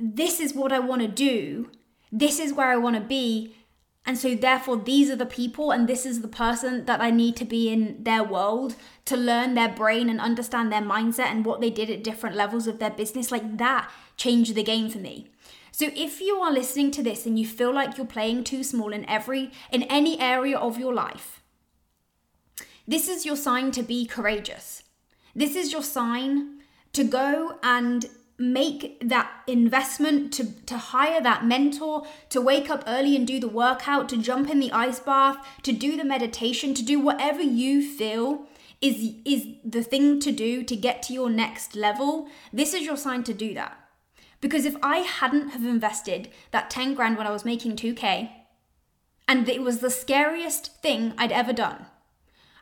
this 0.00 0.40
is 0.40 0.52
what 0.52 0.72
I 0.72 0.80
want 0.80 1.02
to 1.02 1.08
do, 1.08 1.70
this 2.10 2.38
is 2.38 2.52
where 2.52 2.68
I 2.68 2.76
want 2.76 2.96
to 2.96 3.02
be. 3.02 3.54
And 4.06 4.16
so, 4.16 4.34
therefore, 4.34 4.78
these 4.78 5.10
are 5.10 5.16
the 5.16 5.26
people, 5.26 5.70
and 5.70 5.86
this 5.86 6.06
is 6.06 6.22
the 6.22 6.28
person 6.28 6.86
that 6.86 7.02
I 7.02 7.10
need 7.10 7.36
to 7.36 7.44
be 7.44 7.68
in 7.68 8.02
their 8.04 8.24
world 8.24 8.74
to 9.04 9.16
learn 9.16 9.54
their 9.54 9.68
brain 9.68 10.08
and 10.08 10.18
understand 10.18 10.72
their 10.72 10.80
mindset 10.80 11.26
and 11.26 11.44
what 11.44 11.60
they 11.60 11.68
did 11.68 11.90
at 11.90 12.04
different 12.04 12.34
levels 12.34 12.66
of 12.66 12.78
their 12.78 12.90
business. 12.90 13.30
Like 13.30 13.58
that 13.58 13.90
changed 14.16 14.54
the 14.54 14.62
game 14.62 14.88
for 14.88 14.98
me. 14.98 15.30
So 15.72 15.90
if 15.94 16.20
you 16.20 16.36
are 16.38 16.50
listening 16.50 16.90
to 16.92 17.02
this 17.02 17.26
and 17.26 17.38
you 17.38 17.46
feel 17.46 17.72
like 17.72 17.96
you're 17.96 18.06
playing 18.06 18.44
too 18.44 18.64
small 18.64 18.92
in 18.92 19.08
every 19.08 19.52
in 19.70 19.82
any 19.84 20.18
area 20.18 20.58
of 20.58 20.78
your 20.78 20.94
life, 20.94 21.42
this 22.86 23.08
is 23.08 23.26
your 23.26 23.36
sign 23.36 23.70
to 23.72 23.82
be 23.82 24.06
courageous. 24.06 24.82
This 25.36 25.54
is 25.54 25.70
your 25.70 25.82
sign 25.82 26.60
to 26.94 27.04
go 27.04 27.58
and 27.62 28.06
make 28.38 29.00
that 29.06 29.30
investment 29.48 30.32
to, 30.34 30.52
to 30.62 30.78
hire 30.78 31.20
that 31.20 31.44
mentor, 31.44 32.06
to 32.30 32.40
wake 32.40 32.70
up 32.70 32.84
early 32.86 33.16
and 33.16 33.26
do 33.26 33.40
the 33.40 33.48
workout, 33.48 34.08
to 34.08 34.16
jump 34.16 34.48
in 34.48 34.60
the 34.60 34.70
ice 34.70 35.00
bath, 35.00 35.44
to 35.62 35.72
do 35.72 35.96
the 35.96 36.04
meditation, 36.04 36.72
to 36.74 36.84
do 36.84 37.00
whatever 37.00 37.42
you 37.42 37.82
feel 37.82 38.46
is 38.80 39.14
is 39.24 39.44
the 39.64 39.82
thing 39.82 40.20
to 40.20 40.30
do 40.30 40.62
to 40.62 40.76
get 40.76 41.02
to 41.02 41.12
your 41.12 41.28
next 41.28 41.74
level. 41.74 42.28
This 42.52 42.74
is 42.74 42.82
your 42.82 42.96
sign 42.96 43.24
to 43.24 43.34
do 43.34 43.54
that. 43.54 43.76
Because 44.40 44.64
if 44.64 44.76
I 44.82 44.98
hadn't 44.98 45.50
have 45.50 45.64
invested 45.64 46.28
that 46.52 46.70
10 46.70 46.94
grand 46.94 47.18
when 47.18 47.26
I 47.26 47.32
was 47.32 47.44
making 47.44 47.74
2K, 47.74 48.30
and 49.26 49.48
it 49.48 49.62
was 49.62 49.80
the 49.80 49.90
scariest 49.90 50.80
thing 50.80 51.12
I'd 51.18 51.32
ever 51.32 51.52
done. 51.52 51.86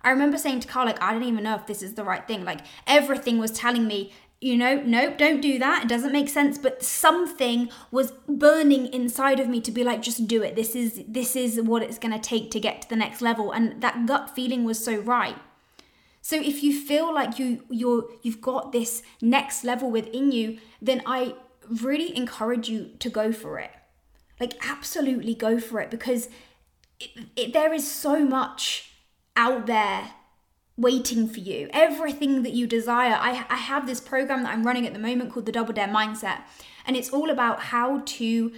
I 0.02 0.11
remember 0.11 0.38
saying 0.38 0.61
to 0.61 0.68
Carl, 0.68 0.87
like, 0.87 1.02
I 1.02 1.12
don't 1.12 1.25
even 1.25 1.45
know 1.45 1.56
if 1.56 1.66
this 1.66 1.83
is 1.83 1.95
the 1.95 2.04
right 2.04 2.26
thing. 2.26 2.45
Like, 2.45 2.61
everything 2.87 3.38
was 3.38 3.50
telling 3.50 3.87
me, 3.87 4.12
you 4.47 4.57
know, 4.57 4.81
nope, 4.85 5.19
don't 5.19 5.41
do 5.41 5.59
that. 5.59 5.83
It 5.83 5.88
doesn't 5.88 6.12
make 6.12 6.29
sense. 6.29 6.57
But 6.57 6.83
something 6.83 7.69
was 7.91 8.12
burning 8.29 8.87
inside 8.93 9.41
of 9.41 9.49
me 9.49 9.61
to 9.62 9.73
be 9.73 9.83
like, 9.83 10.03
just 10.03 10.29
do 10.29 10.41
it. 10.43 10.55
This 10.55 10.76
is 10.76 11.03
this 11.09 11.35
is 11.35 11.61
what 11.61 11.83
it's 11.83 11.99
gonna 11.99 12.21
take 12.21 12.53
to 12.53 12.61
get 12.61 12.83
to 12.83 12.88
the 12.88 12.95
next 12.95 13.21
level. 13.21 13.50
And 13.50 13.81
that 13.83 14.07
gut 14.07 14.31
feeling 14.31 14.65
was 14.65 14.83
so 14.83 14.99
right. 14.99 15.37
So 16.23 16.37
if 16.37 16.62
you 16.62 16.81
feel 16.81 17.12
like 17.12 17.41
you 17.41 17.65
you're 17.71 18.05
you've 18.23 18.41
got 18.41 18.71
this 18.71 19.03
next 19.21 19.65
level 19.65 19.91
within 19.91 20.31
you, 20.31 20.59
then 20.81 21.03
I 21.07 21.35
really 21.69 22.17
encourage 22.17 22.69
you 22.69 22.93
to 23.00 23.11
go 23.11 23.33
for 23.33 23.59
it. 23.59 23.73
Like, 24.38 24.55
absolutely 24.69 25.35
go 25.35 25.59
for 25.59 25.81
it 25.81 25.91
because 25.91 26.29
it, 27.00 27.11
it, 27.35 27.53
there 27.53 27.73
is 27.73 27.91
so 27.91 28.25
much 28.25 28.93
out 29.35 29.67
there 29.67 30.12
waiting 30.76 31.28
for 31.28 31.40
you. 31.40 31.68
Everything 31.73 32.42
that 32.42 32.52
you 32.52 32.66
desire. 32.66 33.16
I, 33.18 33.47
I 33.49 33.56
have 33.56 33.87
this 33.87 34.00
program 34.00 34.42
that 34.42 34.52
I'm 34.52 34.66
running 34.66 34.87
at 34.87 34.92
the 34.92 34.99
moment 34.99 35.33
called 35.33 35.47
the 35.47 35.52
Double 35.52 35.73
Dare 35.73 35.88
Mindset, 35.88 36.40
and 36.87 36.97
it's 36.97 37.11
all 37.11 37.30
about 37.30 37.61
how 37.61 38.02
to 38.04 38.52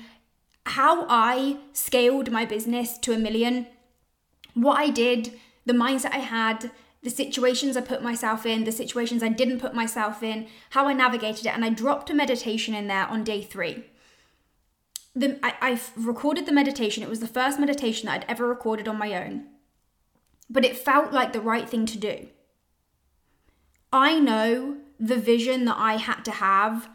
how 0.66 1.06
I 1.08 1.58
scaled 1.72 2.30
my 2.30 2.44
business 2.44 2.98
to 2.98 3.12
a 3.12 3.18
million, 3.18 3.66
what 4.52 4.78
I 4.78 4.90
did, 4.90 5.32
the 5.64 5.72
mindset 5.72 6.12
I 6.12 6.18
had, 6.18 6.70
the 7.02 7.10
situations 7.10 7.76
I 7.76 7.80
put 7.80 8.02
myself 8.02 8.44
in, 8.44 8.64
the 8.64 8.72
situations 8.72 9.22
I 9.22 9.28
didn't 9.28 9.60
put 9.60 9.74
myself 9.74 10.22
in, 10.22 10.46
how 10.70 10.86
I 10.86 10.92
navigated 10.92 11.46
it, 11.46 11.54
and 11.54 11.64
I 11.64 11.70
dropped 11.70 12.10
a 12.10 12.14
meditation 12.14 12.74
in 12.74 12.86
there 12.86 13.06
on 13.06 13.24
day 13.24 13.42
three. 13.42 13.84
The, 15.14 15.38
I, 15.42 15.54
I 15.60 15.80
recorded 15.96 16.44
the 16.44 16.52
meditation. 16.52 17.02
It 17.02 17.08
was 17.08 17.20
the 17.20 17.26
first 17.26 17.58
meditation 17.58 18.06
that 18.06 18.22
I'd 18.22 18.30
ever 18.30 18.46
recorded 18.46 18.88
on 18.88 18.98
my 18.98 19.14
own, 19.14 19.46
but 20.50 20.64
it 20.64 20.76
felt 20.76 21.12
like 21.12 21.32
the 21.32 21.40
right 21.40 21.68
thing 21.68 21.86
to 21.86 21.98
do. 21.98 22.28
I 23.92 24.18
know 24.18 24.78
the 25.00 25.16
vision 25.16 25.64
that 25.66 25.76
I 25.78 25.96
had 25.96 26.24
to 26.24 26.32
have 26.32 26.88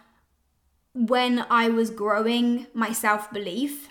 when 0.93 1.45
I 1.49 1.69
was 1.69 1.89
growing 1.89 2.67
my 2.73 2.91
self 2.91 3.31
belief 3.31 3.89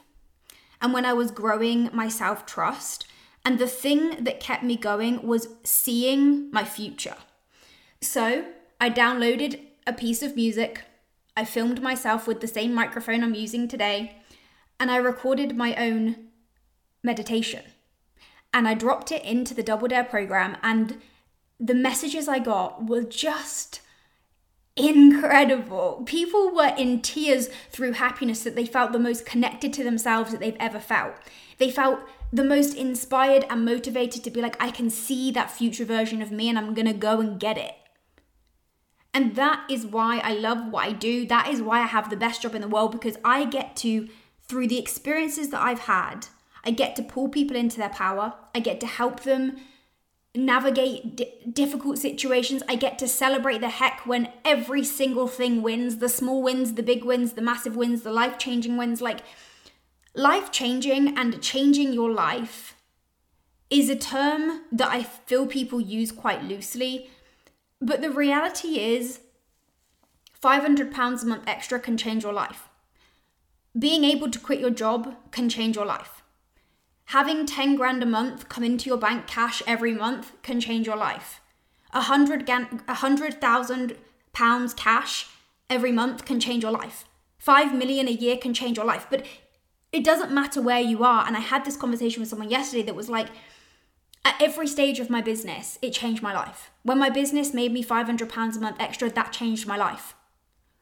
and 0.81 0.93
when 0.93 1.05
I 1.05 1.13
was 1.13 1.31
growing 1.31 1.91
my 1.93 2.09
self 2.09 2.47
trust 2.47 3.07
and 3.45 3.59
the 3.59 3.67
thing 3.67 4.23
that 4.25 4.41
kept 4.41 4.63
me 4.63 4.77
going 4.77 5.27
was 5.27 5.49
seeing 5.65 6.51
my 6.53 6.65
future. 6.65 7.17
So 8.01 8.45
I 8.81 8.91
downloaded 8.91 9.61
a 9.87 9.93
piece 9.93 10.23
of 10.23 10.37
music. 10.37 10.83
I 11.37 11.45
filmed 11.45 11.83
myself 11.83 12.27
with 12.27 12.41
the 12.41 12.47
same 12.49 12.75
microphone 12.75 13.25
I'm 13.25 13.35
using 13.35 13.67
today, 13.67 14.17
and 14.79 14.91
I 14.91 14.97
recorded 14.97 15.57
my 15.57 15.75
own 15.77 16.29
meditation. 17.03 17.63
And 18.55 18.69
I 18.69 18.75
dropped 18.75 19.11
it 19.11 19.25
into 19.25 19.55
the 19.55 19.63
Double 19.63 19.89
Dare 19.89 20.05
program, 20.05 20.57
and 20.63 21.01
the 21.59 21.75
messages 21.75 22.29
I 22.29 22.39
got 22.39 22.87
were 22.87 23.03
just 23.03 23.81
incredible. 24.77 26.03
People 26.07 26.55
were 26.55 26.75
in 26.77 27.03
tears 27.03 27.49
through 27.71 27.93
happiness 27.93 28.43
that 28.45 28.57
they 28.57 28.67
felt 28.67 28.93
the 28.93 28.99
most 28.99 29.27
connected 29.27 29.73
to 29.75 29.85
themselves 29.85 30.31
that 30.31 30.41
they've 30.41 30.57
ever 30.59 30.81
felt. 30.81 31.15
They 31.59 31.71
felt 31.71 32.01
the 32.33 32.45
most 32.45 32.75
inspired 32.75 33.45
and 33.51 33.65
motivated 33.65 34.25
to 34.25 34.31
be 34.31 34.41
like, 34.41 34.61
I 34.63 34.71
can 34.71 34.89
see 34.89 35.31
that 35.33 35.51
future 35.51 35.85
version 35.85 36.23
of 36.23 36.33
me 36.33 36.49
and 36.49 36.59
I'm 36.59 36.73
gonna 36.75 36.95
go 36.95 37.21
and 37.21 37.39
get 37.39 37.59
it. 37.59 37.75
And 39.15 39.37
that 39.37 39.67
is 39.71 39.85
why 39.85 40.19
I 40.25 40.33
love 40.33 40.73
what 40.73 40.87
I 40.87 40.93
do. 40.93 41.27
That 41.27 41.49
is 41.49 41.61
why 41.61 41.81
I 41.81 41.87
have 41.87 42.09
the 42.09 42.17
best 42.17 42.41
job 42.41 42.55
in 42.55 42.63
the 42.63 42.69
world 42.69 42.93
because 42.93 43.19
I 43.23 43.45
get 43.45 43.77
to, 43.77 44.09
through 44.49 44.69
the 44.69 44.79
experiences 44.79 45.51
that 45.51 45.61
I've 45.61 45.81
had, 45.81 46.29
I 46.65 46.71
get 46.71 46.97
to 46.97 47.03
pull 47.03 47.29
people 47.29 47.57
into 47.57 47.79
their 47.79 47.89
power. 47.89 48.35
I 48.55 48.61
get 48.61 48.81
to 48.81 48.87
help 48.87 49.23
them 49.25 49.57
navigate 50.35 51.17
d- 51.17 51.33
difficult 51.53 51.99
situations. 51.99 52.63
I 52.69 52.77
get 52.77 52.99
to 53.01 53.09
celebrate 53.09 53.61
the 53.61 53.69
heck 53.69 54.07
when 54.07 54.33
every 54.45 54.85
single 54.85 55.29
thing 55.29 55.63
wins 55.63 55.99
the 55.99 56.09
small 56.09 56.43
wins, 56.43 56.75
the 56.75 56.83
big 56.83 57.05
wins, 57.05 57.33
the 57.33 57.43
massive 57.43 57.77
wins, 57.77 58.03
the 58.03 58.13
life 58.13 58.39
changing 58.39 58.77
wins. 58.77 59.03
Like, 59.03 59.21
Life 60.15 60.53
changing 60.53 61.17
and 61.17 61.41
changing 61.41 61.95
your 61.95 62.11
life 62.11 62.75
is 63.71 63.89
a 63.89 63.97
term 63.97 64.61
that 64.71 64.91
I 64.91 65.03
feel 65.05 65.47
people 65.47 65.81
use 65.81 66.13
quite 66.13 66.45
loosely, 66.45 67.09
but 67.81 68.03
the 68.03 68.11
reality 68.11 68.79
is 68.79 69.21
£500 70.43 71.23
a 71.23 71.27
month 71.27 71.45
extra 71.47 71.81
can 71.81 71.97
change 71.97 72.25
your 72.25 72.35
life. 72.35 72.69
Being 73.79 74.05
able 74.05 74.31
to 74.31 74.39
quit 74.39 74.61
your 74.61 74.69
job 74.69 75.17
can 75.31 75.49
change 75.49 75.77
your 75.77 75.87
life. 75.87 76.22
Having 77.13 77.45
10 77.45 77.77
grand 77.77 78.03
a 78.03 78.07
month 78.07 78.49
come 78.49 78.65
into 78.65 78.89
your 78.89 78.97
bank 78.97 79.27
cash 79.27 79.63
every 79.67 79.93
month 79.93 80.33
can 80.43 80.59
change 80.61 80.87
your 80.87 80.97
life. 80.97 81.43
A 81.93 82.01
hundred 82.01 82.47
thousand 83.39 83.97
pounds 84.33 84.73
cash 84.73 85.29
every 85.69 85.93
month 85.93 86.25
can 86.25 86.41
change 86.41 86.63
your 86.63 86.73
life. 86.73 87.05
Five 87.37 87.75
million 87.75 88.09
a 88.09 88.13
year 88.13 88.39
can 88.39 88.55
change 88.55 88.79
your 88.79 88.87
life. 88.87 89.09
But 89.11 89.27
it 89.93 90.03
doesn't 90.03 90.33
matter 90.33 90.63
where 90.63 90.81
you 90.81 91.05
are. 91.05 91.27
And 91.27 91.37
I 91.37 91.41
had 91.41 91.67
this 91.67 91.77
conversation 91.77 92.21
with 92.21 92.31
someone 92.31 92.49
yesterday 92.49 92.85
that 92.85 92.97
was 92.97 93.11
like, 93.11 93.29
at 94.25 94.41
every 94.41 94.67
stage 94.67 94.99
of 94.99 95.11
my 95.11 95.21
business, 95.21 95.79
it 95.83 95.93
changed 95.93 96.23
my 96.23 96.33
life. 96.33 96.71
When 96.83 96.99
my 96.99 97.11
business 97.11 97.53
made 97.53 97.73
me 97.73 97.85
£500 97.85 98.57
a 98.57 98.59
month 98.59 98.77
extra, 98.81 99.11
that 99.11 99.35
changed 99.35 99.67
my 99.67 99.77
life. 99.77 100.15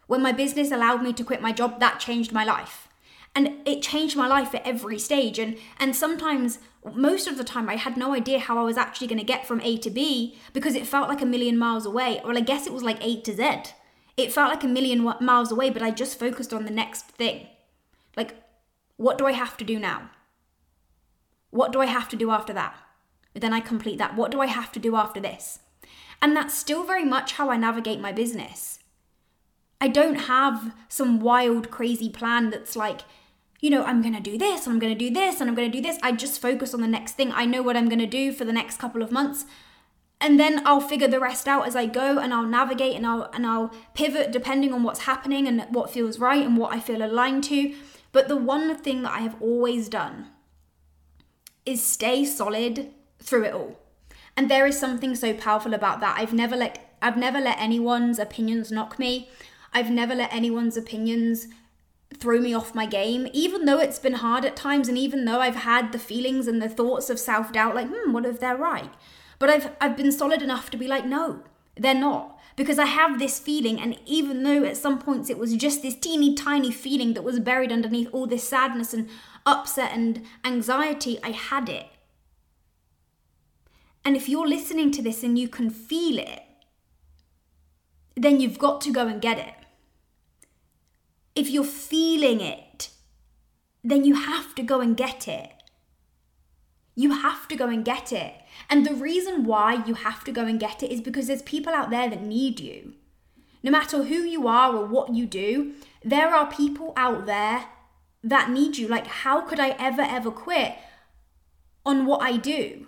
When 0.06 0.22
my 0.22 0.30
business 0.30 0.70
allowed 0.70 1.02
me 1.02 1.12
to 1.12 1.24
quit 1.24 1.42
my 1.42 1.50
job, 1.50 1.80
that 1.80 1.98
changed 1.98 2.30
my 2.30 2.44
life. 2.44 2.86
And 3.34 3.58
it 3.64 3.82
changed 3.82 4.16
my 4.16 4.26
life 4.26 4.54
at 4.54 4.66
every 4.66 4.98
stage. 4.98 5.38
And, 5.38 5.56
and 5.78 5.94
sometimes, 5.94 6.58
most 6.94 7.28
of 7.28 7.38
the 7.38 7.44
time, 7.44 7.68
I 7.68 7.76
had 7.76 7.96
no 7.96 8.14
idea 8.14 8.40
how 8.40 8.58
I 8.58 8.64
was 8.64 8.76
actually 8.76 9.06
going 9.06 9.20
to 9.20 9.24
get 9.24 9.46
from 9.46 9.60
A 9.60 9.76
to 9.78 9.90
B 9.90 10.36
because 10.52 10.74
it 10.74 10.86
felt 10.86 11.08
like 11.08 11.22
a 11.22 11.26
million 11.26 11.56
miles 11.56 11.86
away. 11.86 12.20
Well, 12.24 12.36
I 12.36 12.40
guess 12.40 12.66
it 12.66 12.72
was 12.72 12.82
like 12.82 13.04
A 13.04 13.20
to 13.20 13.34
Z. 13.34 13.72
It 14.16 14.32
felt 14.32 14.50
like 14.50 14.64
a 14.64 14.68
million 14.68 15.02
miles 15.20 15.52
away, 15.52 15.70
but 15.70 15.82
I 15.82 15.90
just 15.90 16.18
focused 16.18 16.52
on 16.52 16.64
the 16.64 16.70
next 16.70 17.06
thing. 17.06 17.46
Like, 18.16 18.34
what 18.96 19.16
do 19.16 19.26
I 19.26 19.32
have 19.32 19.56
to 19.58 19.64
do 19.64 19.78
now? 19.78 20.10
What 21.50 21.72
do 21.72 21.80
I 21.80 21.86
have 21.86 22.08
to 22.10 22.16
do 22.16 22.30
after 22.30 22.52
that? 22.52 22.76
Then 23.34 23.52
I 23.52 23.60
complete 23.60 23.98
that. 23.98 24.16
What 24.16 24.30
do 24.30 24.40
I 24.40 24.46
have 24.46 24.72
to 24.72 24.80
do 24.80 24.96
after 24.96 25.20
this? 25.20 25.60
And 26.20 26.36
that's 26.36 26.52
still 26.52 26.84
very 26.84 27.04
much 27.04 27.32
how 27.32 27.50
I 27.50 27.56
navigate 27.56 28.00
my 28.00 28.12
business. 28.12 28.80
I 29.80 29.88
don't 29.88 30.26
have 30.26 30.74
some 30.88 31.20
wild, 31.20 31.70
crazy 31.70 32.10
plan 32.10 32.50
that's 32.50 32.76
like, 32.76 33.00
you 33.60 33.68
know, 33.68 33.84
I'm 33.84 34.00
going 34.00 34.14
to 34.14 34.20
do 34.20 34.38
this 34.38 34.66
and 34.66 34.72
I'm 34.72 34.78
going 34.78 34.92
to 34.92 34.98
do 34.98 35.12
this 35.12 35.40
and 35.40 35.48
I'm 35.48 35.54
going 35.54 35.70
to 35.70 35.76
do 35.76 35.82
this. 35.82 35.98
I 36.02 36.12
just 36.12 36.40
focus 36.40 36.72
on 36.72 36.80
the 36.80 36.86
next 36.86 37.12
thing. 37.12 37.30
I 37.32 37.44
know 37.44 37.62
what 37.62 37.76
I'm 37.76 37.88
going 37.88 37.98
to 38.00 38.06
do 38.06 38.32
for 38.32 38.44
the 38.44 38.52
next 38.52 38.78
couple 38.78 39.02
of 39.02 39.12
months. 39.12 39.44
And 40.20 40.38
then 40.38 40.62
I'll 40.66 40.80
figure 40.80 41.08
the 41.08 41.20
rest 41.20 41.46
out 41.46 41.66
as 41.66 41.76
I 41.76 41.86
go 41.86 42.18
and 42.18 42.32
I'll 42.32 42.46
navigate 42.46 42.94
and 42.94 43.06
I'll 43.06 43.30
and 43.32 43.46
I'll 43.46 43.72
pivot 43.94 44.32
depending 44.32 44.72
on 44.72 44.82
what's 44.82 45.00
happening 45.00 45.46
and 45.46 45.62
what 45.70 45.90
feels 45.90 46.18
right 46.18 46.44
and 46.44 46.58
what 46.58 46.72
I 46.74 46.80
feel 46.80 47.02
aligned 47.02 47.44
to. 47.44 47.74
But 48.12 48.28
the 48.28 48.36
one 48.36 48.76
thing 48.76 49.02
that 49.02 49.12
I 49.12 49.20
have 49.20 49.40
always 49.40 49.88
done 49.88 50.26
is 51.64 51.82
stay 51.82 52.24
solid 52.24 52.90
through 53.18 53.44
it 53.44 53.54
all. 53.54 53.78
And 54.36 54.50
there 54.50 54.66
is 54.66 54.78
something 54.78 55.14
so 55.14 55.32
powerful 55.32 55.74
about 55.74 56.00
that. 56.00 56.18
I've 56.18 56.34
never 56.34 56.56
let 56.56 56.96
I've 57.00 57.16
never 57.16 57.40
let 57.40 57.58
anyone's 57.58 58.18
opinions 58.18 58.70
knock 58.70 58.98
me. 58.98 59.28
I've 59.72 59.90
never 59.90 60.14
let 60.14 60.32
anyone's 60.34 60.76
opinions 60.76 61.46
throw 62.18 62.40
me 62.40 62.52
off 62.52 62.74
my 62.74 62.86
game, 62.86 63.28
even 63.32 63.64
though 63.64 63.78
it's 63.78 63.98
been 63.98 64.14
hard 64.14 64.44
at 64.44 64.56
times, 64.56 64.88
and 64.88 64.98
even 64.98 65.24
though 65.24 65.40
I've 65.40 65.56
had 65.56 65.92
the 65.92 65.98
feelings 65.98 66.46
and 66.46 66.60
the 66.60 66.68
thoughts 66.68 67.08
of 67.08 67.18
self 67.18 67.52
doubt, 67.52 67.74
like, 67.74 67.88
hmm, 67.88 68.12
what 68.12 68.26
if 68.26 68.40
they're 68.40 68.56
right? 68.56 68.92
But 69.38 69.50
I've 69.50 69.70
I've 69.80 69.96
been 69.96 70.12
solid 70.12 70.42
enough 70.42 70.70
to 70.70 70.76
be 70.76 70.86
like, 70.86 71.06
no, 71.06 71.44
they're 71.76 71.94
not. 71.94 72.38
Because 72.56 72.78
I 72.78 72.86
have 72.86 73.18
this 73.18 73.38
feeling, 73.38 73.80
and 73.80 73.98
even 74.04 74.42
though 74.42 74.64
at 74.64 74.76
some 74.76 74.98
points 74.98 75.30
it 75.30 75.38
was 75.38 75.56
just 75.56 75.82
this 75.82 75.94
teeny 75.94 76.34
tiny 76.34 76.70
feeling 76.70 77.14
that 77.14 77.24
was 77.24 77.40
buried 77.40 77.72
underneath 77.72 78.08
all 78.12 78.26
this 78.26 78.46
sadness 78.46 78.92
and 78.92 79.08
upset 79.46 79.92
and 79.92 80.22
anxiety, 80.44 81.18
I 81.22 81.30
had 81.30 81.68
it. 81.68 81.86
And 84.04 84.16
if 84.16 84.28
you're 84.28 84.48
listening 84.48 84.90
to 84.92 85.02
this 85.02 85.22
and 85.22 85.38
you 85.38 85.48
can 85.48 85.70
feel 85.70 86.18
it, 86.18 86.42
then 88.16 88.40
you've 88.40 88.58
got 88.58 88.80
to 88.82 88.92
go 88.92 89.06
and 89.06 89.22
get 89.22 89.38
it. 89.38 89.54
If 91.40 91.48
you're 91.48 91.64
feeling 91.64 92.42
it, 92.42 92.90
then 93.82 94.04
you 94.04 94.14
have 94.14 94.54
to 94.56 94.62
go 94.62 94.80
and 94.82 94.94
get 94.94 95.26
it. 95.26 95.50
You 96.94 97.12
have 97.12 97.48
to 97.48 97.56
go 97.56 97.66
and 97.68 97.82
get 97.82 98.12
it. 98.12 98.34
And 98.68 98.84
the 98.84 98.92
reason 98.94 99.44
why 99.44 99.82
you 99.86 99.94
have 99.94 100.22
to 100.24 100.32
go 100.32 100.44
and 100.44 100.60
get 100.60 100.82
it 100.82 100.92
is 100.92 101.00
because 101.00 101.28
there's 101.28 101.40
people 101.40 101.72
out 101.72 101.88
there 101.88 102.10
that 102.10 102.22
need 102.22 102.60
you. 102.60 102.92
No 103.62 103.70
matter 103.70 104.02
who 104.02 104.16
you 104.16 104.46
are 104.48 104.76
or 104.76 104.84
what 104.84 105.14
you 105.14 105.24
do, 105.24 105.72
there 106.04 106.28
are 106.34 106.52
people 106.52 106.92
out 106.94 107.24
there 107.24 107.64
that 108.22 108.50
need 108.50 108.76
you. 108.76 108.86
Like, 108.86 109.06
how 109.06 109.40
could 109.40 109.58
I 109.58 109.70
ever, 109.78 110.02
ever 110.02 110.30
quit 110.30 110.74
on 111.86 112.04
what 112.04 112.20
I 112.20 112.36
do? 112.36 112.86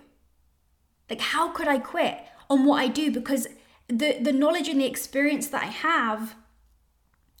Like, 1.09 1.21
how 1.21 1.47
could 1.49 1.67
I 1.67 1.79
quit 1.79 2.19
on 2.51 2.65
what 2.65 2.77
I 2.77 2.87
do? 2.87 3.09
Because 3.09 3.47
the, 3.87 4.19
the 4.21 4.31
knowledge 4.31 4.67
and 4.67 4.79
the 4.79 4.85
experience 4.85 5.47
that 5.47 5.63
I 5.63 5.71
have 5.89 6.35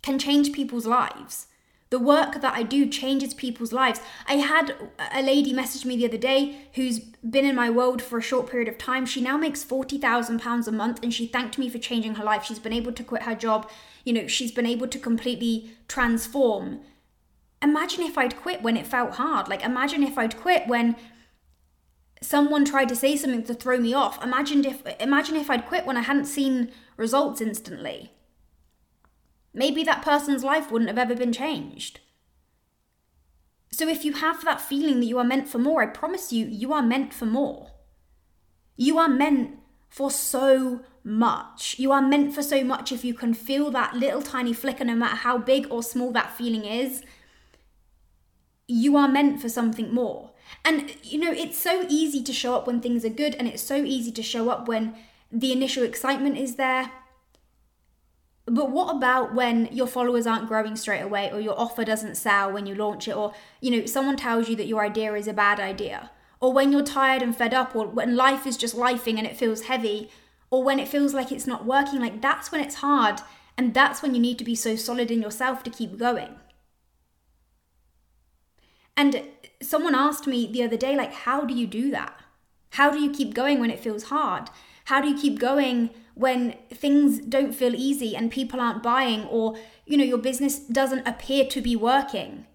can 0.03 0.19
change 0.19 0.51
people's 0.51 0.85
lives. 0.85 1.47
The 1.89 1.99
work 1.99 2.41
that 2.41 2.55
I 2.55 2.63
do 2.63 2.87
changes 2.87 3.33
people's 3.35 3.71
lives. 3.71 3.99
I 4.27 4.35
had 4.35 4.75
a 5.11 5.21
lady 5.21 5.53
message 5.53 5.85
me 5.85 5.95
the 5.95 6.07
other 6.07 6.17
day 6.17 6.67
who's 6.73 6.99
been 6.99 7.45
in 7.45 7.55
my 7.55 7.69
world 7.69 8.01
for 8.01 8.17
a 8.17 8.21
short 8.21 8.49
period 8.49 8.67
of 8.67 8.79
time. 8.79 9.05
She 9.05 9.21
now 9.21 9.37
makes 9.37 9.63
£40,000 9.63 10.67
a 10.67 10.71
month 10.71 10.99
and 11.03 11.13
she 11.13 11.27
thanked 11.27 11.59
me 11.59 11.69
for 11.69 11.77
changing 11.77 12.15
her 12.15 12.23
life. 12.23 12.45
She's 12.45 12.57
been 12.57 12.73
able 12.73 12.93
to 12.93 13.03
quit 13.03 13.23
her 13.23 13.35
job. 13.35 13.69
You 14.03 14.13
know, 14.13 14.27
she's 14.27 14.51
been 14.51 14.65
able 14.65 14.87
to 14.87 14.97
completely 14.97 15.71
transform. 15.87 16.81
Imagine 17.61 18.01
if 18.01 18.17
I'd 18.17 18.37
quit 18.37 18.63
when 18.63 18.75
it 18.75 18.87
felt 18.87 19.13
hard. 19.13 19.47
Like, 19.47 19.63
imagine 19.63 20.01
if 20.01 20.17
I'd 20.17 20.35
quit 20.35 20.67
when 20.67 20.95
someone 22.21 22.65
tried 22.65 22.89
to 22.89 22.95
say 22.95 23.15
something 23.15 23.43
to 23.43 23.53
throw 23.53 23.77
me 23.77 23.93
off. 23.93 24.23
Imagine 24.23 24.65
if 24.65 24.81
imagine 24.99 25.35
if 25.35 25.49
I'd 25.49 25.67
quit 25.67 25.85
when 25.85 25.97
I 25.97 26.01
hadn't 26.01 26.25
seen 26.25 26.71
results 26.97 27.39
instantly. 27.39 28.13
Maybe 29.53 29.83
that 29.83 30.01
person's 30.01 30.43
life 30.43 30.71
wouldn't 30.71 30.89
have 30.89 30.97
ever 30.97 31.15
been 31.15 31.33
changed. 31.33 31.99
So 33.71 33.87
if 33.87 34.05
you 34.05 34.13
have 34.13 34.43
that 34.45 34.61
feeling 34.61 34.99
that 34.99 35.05
you 35.05 35.17
are 35.17 35.23
meant 35.23 35.47
for 35.47 35.57
more, 35.57 35.81
I 35.81 35.87
promise 35.87 36.31
you, 36.31 36.45
you 36.45 36.73
are 36.73 36.81
meant 36.81 37.13
for 37.13 37.25
more. 37.25 37.71
You 38.75 38.97
are 38.97 39.09
meant 39.09 39.59
for 39.89 40.09
so 40.09 40.81
much. 41.03 41.77
You 41.77 41.91
are 41.91 42.01
meant 42.01 42.33
for 42.33 42.41
so 42.41 42.63
much 42.63 42.91
if 42.91 43.03
you 43.03 43.13
can 43.13 43.33
feel 43.33 43.69
that 43.71 43.95
little 43.95 44.21
tiny 44.21 44.53
flicker, 44.53 44.85
no 44.85 44.95
matter 44.95 45.15
how 45.17 45.37
big 45.37 45.67
or 45.69 45.83
small 45.83 46.11
that 46.11 46.35
feeling 46.35 46.65
is. 46.65 47.03
You 48.67 48.95
are 48.97 49.07
meant 49.07 49.41
for 49.41 49.49
something 49.49 49.93
more. 49.93 50.31
And, 50.65 50.95
you 51.03 51.19
know, 51.19 51.31
it's 51.31 51.57
so 51.57 51.85
easy 51.89 52.23
to 52.23 52.33
show 52.33 52.55
up 52.55 52.65
when 52.67 52.81
things 52.81 53.03
are 53.05 53.09
good, 53.09 53.35
and 53.35 53.47
it's 53.47 53.63
so 53.63 53.77
easy 53.77 54.11
to 54.11 54.23
show 54.23 54.49
up 54.49 54.67
when 54.67 54.95
the 55.31 55.51
initial 55.51 55.83
excitement 55.83 56.37
is 56.37 56.55
there 56.55 56.91
but 58.45 58.71
what 58.71 58.95
about 58.95 59.33
when 59.33 59.67
your 59.71 59.87
followers 59.87 60.27
aren't 60.27 60.47
growing 60.47 60.75
straight 60.75 61.01
away 61.01 61.31
or 61.31 61.39
your 61.39 61.57
offer 61.57 61.85
doesn't 61.85 62.15
sell 62.15 62.51
when 62.51 62.65
you 62.65 62.75
launch 62.75 63.07
it 63.07 63.15
or 63.15 63.33
you 63.61 63.71
know 63.71 63.85
someone 63.85 64.17
tells 64.17 64.49
you 64.49 64.55
that 64.55 64.67
your 64.67 64.83
idea 64.83 65.13
is 65.13 65.27
a 65.27 65.33
bad 65.33 65.59
idea 65.59 66.11
or 66.41 66.51
when 66.51 66.71
you're 66.71 66.83
tired 66.83 67.21
and 67.21 67.37
fed 67.37 67.53
up 67.53 67.73
or 67.73 67.87
when 67.87 68.17
life 68.17 68.45
is 68.45 68.57
just 68.57 68.75
lifing 68.75 69.17
and 69.17 69.25
it 69.25 69.37
feels 69.37 69.63
heavy 69.63 70.09
or 70.49 70.61
when 70.61 70.77
it 70.77 70.89
feels 70.89 71.13
like 71.13 71.31
it's 71.31 71.47
not 71.47 71.65
working 71.65 71.99
like 71.99 72.21
that's 72.21 72.51
when 72.51 72.59
it's 72.59 72.75
hard 72.75 73.21
and 73.57 73.73
that's 73.73 74.01
when 74.01 74.13
you 74.13 74.19
need 74.19 74.37
to 74.39 74.43
be 74.43 74.55
so 74.55 74.75
solid 74.75 75.09
in 75.09 75.21
yourself 75.21 75.63
to 75.63 75.69
keep 75.69 75.97
going. 75.97 76.35
And 78.97 79.23
someone 79.61 79.95
asked 79.95 80.27
me 80.27 80.51
the 80.51 80.63
other 80.63 80.77
day 80.77 80.95
like 80.95 81.13
how 81.13 81.45
do 81.45 81.53
you 81.53 81.65
do 81.65 81.91
that? 81.91 82.19
How 82.71 82.91
do 82.91 82.99
you 82.99 83.11
keep 83.11 83.33
going 83.33 83.59
when 83.59 83.71
it 83.71 83.79
feels 83.79 84.03
hard? 84.03 84.49
How 84.85 85.01
do 85.01 85.07
you 85.07 85.17
keep 85.17 85.39
going 85.39 85.89
when 86.15 86.55
things 86.69 87.19
don't 87.19 87.53
feel 87.53 87.73
easy 87.73 88.15
and 88.15 88.31
people 88.31 88.59
aren't 88.59 88.83
buying 88.83 89.23
or 89.25 89.55
you 89.85 89.97
know 89.97 90.03
your 90.03 90.17
business 90.17 90.59
doesn't 90.59 91.07
appear 91.07 91.45
to 91.45 91.61
be 91.61 91.75
working? 91.75 92.45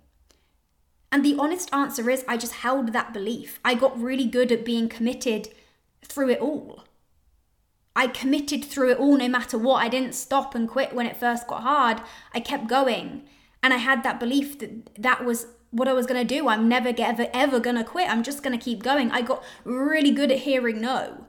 And 1.11 1.25
the 1.25 1.37
honest 1.39 1.73
answer 1.73 2.11
is 2.11 2.25
i 2.29 2.37
just 2.37 2.55
held 2.57 2.93
that 2.93 3.13
belief. 3.13 3.61
I 3.65 3.75
got 3.75 4.01
really 4.01 4.27
good 4.27 4.53
at 4.53 4.65
being 4.65 4.89
committed 4.89 5.49
through 6.03 6.31
it 6.31 6.41
all. 6.41 6.85
I 7.97 8.07
committed 8.07 8.65
through 8.65 8.93
it 8.93 8.99
all 8.99 9.17
no 9.17 9.29
matter 9.29 9.59
what. 9.59 9.83
I 9.83 9.89
didn't 9.89 10.15
stop 10.15 10.55
and 10.55 10.69
quit 10.69 10.95
when 10.95 11.07
it 11.07 11.17
first 11.17 11.49
got 11.49 11.63
hard. 11.63 12.03
I 12.35 12.41
kept 12.41 12.69
going. 12.69 13.25
And 13.63 13.75
i 13.75 13.79
had 13.79 14.03
that 14.03 14.21
belief 14.21 14.59
that 14.61 14.95
that 14.97 15.25
was 15.25 15.47
what 15.71 15.89
i 15.89 15.93
was 15.93 16.07
going 16.07 16.21
to 16.21 16.35
do. 16.35 16.49
I'm 16.49 16.69
never 16.69 16.93
ever 16.97 17.29
ever 17.33 17.59
going 17.59 17.77
to 17.77 17.85
quit. 17.85 18.11
I'm 18.11 18.23
just 18.23 18.43
going 18.43 18.57
to 18.57 18.65
keep 18.65 18.83
going. 18.83 19.11
I 19.11 19.23
got 19.23 19.43
really 19.65 20.11
good 20.11 20.31
at 20.31 20.41
hearing 20.41 20.81
no 20.81 21.27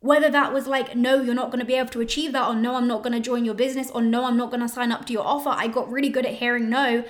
whether 0.00 0.30
that 0.30 0.52
was 0.52 0.66
like, 0.66 0.94
no, 0.94 1.20
you're 1.20 1.34
not 1.34 1.50
going 1.50 1.60
to 1.60 1.66
be 1.66 1.74
able 1.74 1.90
to 1.90 2.00
achieve 2.00 2.32
that, 2.32 2.48
or 2.48 2.54
no, 2.54 2.76
I'm 2.76 2.86
not 2.86 3.02
going 3.02 3.14
to 3.14 3.20
join 3.20 3.44
your 3.44 3.54
business, 3.54 3.90
or 3.90 4.00
no, 4.00 4.24
I'm 4.24 4.36
not 4.36 4.50
going 4.50 4.60
to 4.60 4.68
sign 4.68 4.92
up 4.92 5.06
to 5.06 5.12
your 5.12 5.26
offer, 5.26 5.50
I 5.50 5.66
got 5.66 5.90
really 5.90 6.08
good 6.08 6.26
at 6.26 6.34
hearing 6.34 6.70
no. 6.70 7.04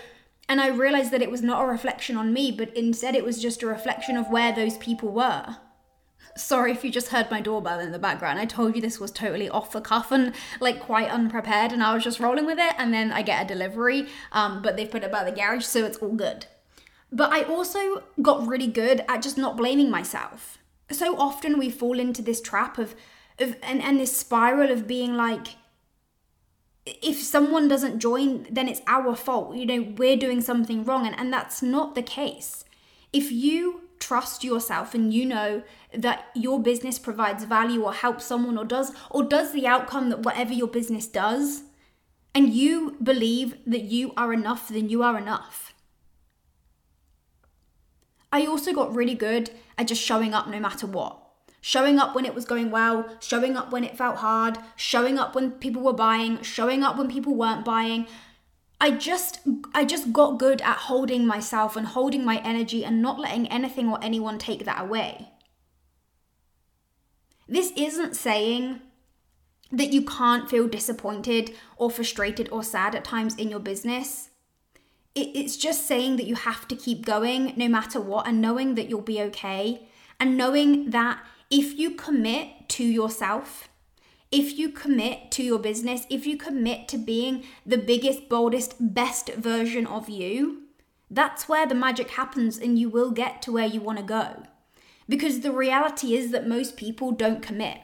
And 0.49 0.63
I 0.63 0.69
realized 0.69 1.11
that 1.11 1.21
it 1.21 1.31
was 1.31 1.43
not 1.43 1.63
a 1.63 1.67
reflection 1.67 2.17
on 2.17 2.33
me, 2.33 2.51
but 2.51 2.75
instead 2.75 3.15
it 3.15 3.25
was 3.25 3.41
just 3.41 3.63
a 3.63 3.67
reflection 3.67 4.17
of 4.17 4.31
where 4.31 4.51
those 4.51 4.79
people 4.79 5.11
were. 5.11 5.57
Sorry 6.39 6.73
if 6.73 6.83
you 6.83 6.91
just 6.91 7.09
heard 7.09 7.31
my 7.31 7.43
doorbell 7.43 7.81
in 7.81 7.93
the 7.93 7.99
background. 7.99 8.39
I 8.39 8.47
told 8.47 8.75
you 8.75 8.81
this 8.81 9.01
was 9.01 9.11
totally 9.11 9.51
off 9.51 9.73
the 9.73 9.83
cuff 9.83 10.11
and 10.11 10.33
like 10.59 10.81
quite 10.81 11.11
unprepared, 11.11 11.73
and 11.73 11.83
I 11.83 11.93
was 11.93 12.05
just 12.05 12.21
rolling 12.21 12.47
with 12.47 12.59
it. 12.59 12.73
And 12.79 12.95
then 12.95 13.13
I 13.13 13.21
get 13.21 13.45
a 13.45 13.49
delivery, 13.49 14.09
um, 14.33 14.63
but 14.63 14.77
they've 14.77 14.91
put 14.91 15.05
it 15.05 15.13
by 15.13 15.25
the 15.25 15.37
garage, 15.37 15.65
so 15.65 15.85
it's 15.85 15.99
all 15.99 16.15
good. 16.15 16.47
But 17.13 17.33
I 17.33 17.43
also 17.43 18.05
got 18.23 18.47
really 18.47 18.69
good 18.69 19.05
at 19.09 19.23
just 19.23 19.37
not 19.37 19.57
blaming 19.57 19.91
myself 19.91 20.58
so 20.91 21.17
often 21.19 21.59
we 21.59 21.71
fall 21.71 21.99
into 21.99 22.23
this 22.23 22.41
trap 22.41 22.79
of 22.79 22.95
of 23.39 23.57
and, 23.63 23.83
and 23.83 24.01
this 24.01 24.17
spiral 24.17 24.71
of 24.71 24.87
being 24.87 25.15
like 25.15 25.57
if 26.87 27.23
someone 27.23 27.69
doesn't 27.69 27.99
join 27.99 28.47
then 28.51 28.69
it's 28.69 28.81
our 28.87 29.15
fault. 29.15 29.57
You 29.57 29.67
know 29.67 29.95
we're 29.97 30.17
doing 30.17 30.41
something 30.41 30.85
wrong. 30.85 31.07
And, 31.07 31.19
and 31.19 31.33
that's 31.33 31.63
not 31.63 31.95
the 31.95 32.03
case. 32.03 32.65
If 33.13 33.31
you 33.31 33.83
trust 33.99 34.45
yourself 34.45 34.95
and 34.95 35.13
you 35.13 35.27
know 35.27 35.63
that 35.93 36.27
your 36.35 36.61
business 36.63 36.99
provides 36.99 37.45
value 37.45 37.83
or 37.83 37.93
helps 37.93 38.25
someone 38.25 38.57
or 38.57 38.65
does 38.65 38.93
or 39.11 39.23
does 39.23 39.53
the 39.53 39.67
outcome 39.67 40.09
that 40.09 40.21
whatever 40.21 40.53
your 40.53 40.69
business 40.69 41.07
does 41.07 41.63
and 42.35 42.53
you 42.53 42.97
believe 43.03 43.57
that 43.67 43.83
you 43.83 44.13
are 44.17 44.33
enough 44.33 44.69
then 44.69 44.89
you 44.89 45.03
are 45.03 45.19
enough 45.19 45.75
I 48.33 48.47
also 48.47 48.73
got 48.73 48.95
really 48.95 49.15
good 49.15 49.51
at 49.77 49.89
just 49.89 50.03
showing 50.03 50.35
up 50.35 50.49
no 50.49 50.61
matter 50.61 50.87
what. 50.87 51.23
Showing 51.61 51.99
up 51.99 52.15
when 52.15 52.25
it 52.25 52.35
was 52.35 52.45
going 52.45 52.71
well, 52.71 53.09
showing 53.21 53.57
up 53.57 53.73
when 53.73 53.85
it 53.85 53.97
felt 53.97 54.17
hard, 54.17 54.59
showing 54.77 55.19
up 55.19 55.35
when 55.35 55.53
people 55.53 55.83
were 55.83 55.93
buying, 55.93 56.41
showing 56.43 56.83
up 56.83 56.97
when 56.97 57.09
people 57.09 57.35
weren't 57.35 57.65
buying. 57.65 58.07
I 58.81 58.93
just 58.93 59.41
I 59.75 59.85
just 59.85 60.13
got 60.13 60.39
good 60.39 60.63
at 60.63 60.77
holding 60.77 61.27
myself 61.27 61.75
and 61.75 61.87
holding 61.87 62.25
my 62.25 62.41
energy 62.45 62.85
and 62.85 63.03
not 63.03 63.19
letting 63.19 63.49
anything 63.49 63.89
or 63.89 63.99
anyone 64.03 64.39
take 64.39 64.65
that 64.67 64.83
away. 64.83 65.31
This 67.49 67.73
isn't 67.77 68.15
saying 68.15 68.81
that 69.73 69.93
you 69.93 70.03
can't 70.03 70.49
feel 70.49 70.69
disappointed 70.69 71.55
or 71.77 71.91
frustrated 71.91 72.49
or 72.53 72.63
sad 72.63 72.95
at 72.95 73.05
times 73.05 73.35
in 73.35 73.51
your 73.51 73.61
business 73.61 74.31
it's 75.21 75.57
just 75.57 75.87
saying 75.87 76.17
that 76.17 76.27
you 76.27 76.35
have 76.35 76.67
to 76.69 76.77
keep 76.77 77.05
going 77.05 77.53
no 77.57 77.69
matter 77.69 78.01
what 78.01 78.27
and 78.27 78.41
knowing 78.41 78.75
that 78.75 78.89
you'll 78.89 79.01
be 79.01 79.21
okay 79.23 79.89
and 80.19 80.37
knowing 80.37 80.91
that 80.91 81.21
if 81.51 81.79
you 81.79 81.93
commit 81.93 82.69
to 82.69 82.85
yourself 82.85 83.69
if 84.31 84.59
you 84.59 84.69
commit 84.69 85.31
to 85.33 85.43
your 85.43 85.59
business, 85.59 86.07
if 86.11 86.27
you 86.27 86.37
commit 86.37 86.87
to 86.89 86.99
being 86.99 87.45
the 87.65 87.79
biggest, 87.79 88.29
boldest, 88.29 88.75
best 88.79 89.33
version 89.35 89.87
of 89.87 90.09
you, 90.09 90.65
that's 91.11 91.49
where 91.49 91.67
the 91.67 91.75
magic 91.75 92.11
happens 92.11 92.59
and 92.59 92.79
you 92.79 92.91
will 92.91 93.11
get 93.11 93.41
to 93.43 93.53
where 93.53 93.67
you 93.67 93.81
want 93.81 93.99
to 93.99 94.05
go. 94.05 94.43
Because 95.09 95.41
the 95.41 95.53
reality 95.53 96.15
is 96.15 96.31
that 96.33 96.47
most 96.47 96.77
people 96.77 97.13
don't 97.13 97.41
commit. 97.41 97.79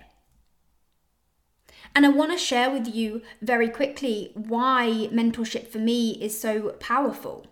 And 1.95 2.05
I 2.05 2.09
want 2.09 2.33
to 2.33 2.39
share 2.39 2.71
with 2.71 2.93
you 2.93 3.23
very 3.41 3.69
quickly 3.69 4.33
why 4.35 5.09
mentorship 5.13 5.69
for 5.69 5.79
me 5.79 6.13
is 6.21 6.39
so 6.39 6.71
powerful. 6.81 7.47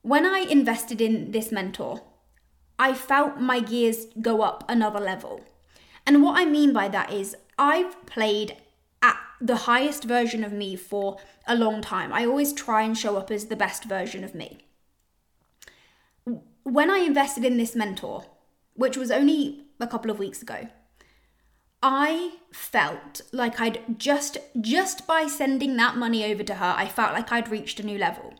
When 0.00 0.24
I 0.24 0.38
invested 0.38 1.00
in 1.00 1.32
this 1.32 1.52
mentor, 1.52 2.02
I 2.78 2.94
felt 2.94 3.38
my 3.38 3.60
gears 3.60 4.06
go 4.20 4.40
up 4.40 4.64
another 4.68 5.00
level. 5.00 5.42
And 6.06 6.22
what 6.22 6.40
I 6.40 6.46
mean 6.46 6.72
by 6.72 6.88
that 6.88 7.12
is 7.12 7.36
I've 7.58 8.06
played 8.06 8.56
at 9.02 9.18
the 9.40 9.56
highest 9.56 10.04
version 10.04 10.42
of 10.42 10.52
me 10.52 10.74
for 10.74 11.18
a 11.46 11.54
long 11.54 11.82
time. 11.82 12.12
I 12.12 12.24
always 12.24 12.52
try 12.52 12.82
and 12.82 12.96
show 12.96 13.16
up 13.16 13.30
as 13.30 13.46
the 13.46 13.56
best 13.56 13.84
version 13.84 14.24
of 14.24 14.34
me. 14.34 14.58
When 16.62 16.90
I 16.90 16.98
invested 16.98 17.44
in 17.44 17.58
this 17.58 17.76
mentor, 17.76 18.24
which 18.74 18.96
was 18.96 19.10
only 19.10 19.66
a 19.78 19.86
couple 19.86 20.10
of 20.10 20.18
weeks 20.18 20.40
ago, 20.40 20.68
I 21.82 22.34
felt 22.52 23.22
like 23.32 23.60
I'd 23.60 23.98
just 23.98 24.38
just 24.60 25.06
by 25.06 25.26
sending 25.26 25.76
that 25.76 25.96
money 25.96 26.24
over 26.30 26.44
to 26.44 26.54
her, 26.54 26.74
I 26.76 26.86
felt 26.86 27.12
like 27.12 27.32
I'd 27.32 27.50
reached 27.50 27.80
a 27.80 27.86
new 27.86 27.98
level. 27.98 28.34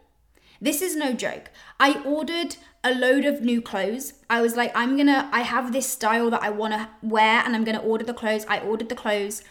This 0.60 0.80
is 0.80 0.94
no 0.94 1.12
joke. 1.12 1.50
I 1.80 2.00
ordered 2.04 2.54
a 2.84 2.94
load 2.94 3.24
of 3.24 3.40
new 3.40 3.60
clothes. 3.60 4.14
I 4.30 4.40
was 4.40 4.56
like, 4.56 4.70
I'm 4.76 4.96
gonna, 4.96 5.28
I 5.32 5.40
have 5.40 5.72
this 5.72 5.88
style 5.88 6.30
that 6.30 6.42
I 6.42 6.50
wanna 6.50 6.90
wear 7.02 7.42
and 7.44 7.56
I'm 7.56 7.64
gonna 7.64 7.80
order 7.80 8.04
the 8.04 8.14
clothes. 8.14 8.46
I 8.48 8.60
ordered 8.60 8.88
the 8.88 8.94
clothes. 8.94 9.42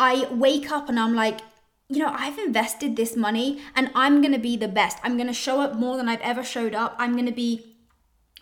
I 0.00 0.26
wake 0.32 0.72
up 0.72 0.88
and 0.88 0.98
I'm 0.98 1.14
like, 1.14 1.40
you 1.88 1.98
know, 1.98 2.12
I've 2.12 2.38
invested 2.38 2.96
this 2.96 3.16
money 3.16 3.60
and 3.76 3.92
I'm 3.94 4.20
gonna 4.20 4.40
be 4.40 4.56
the 4.56 4.66
best. 4.66 4.98
I'm 5.04 5.16
gonna 5.16 5.32
show 5.32 5.60
up 5.60 5.74
more 5.74 5.96
than 5.96 6.08
I've 6.08 6.20
ever 6.20 6.42
showed 6.42 6.74
up. 6.74 6.96
I'm 6.98 7.14
gonna 7.14 7.30
be 7.30 7.69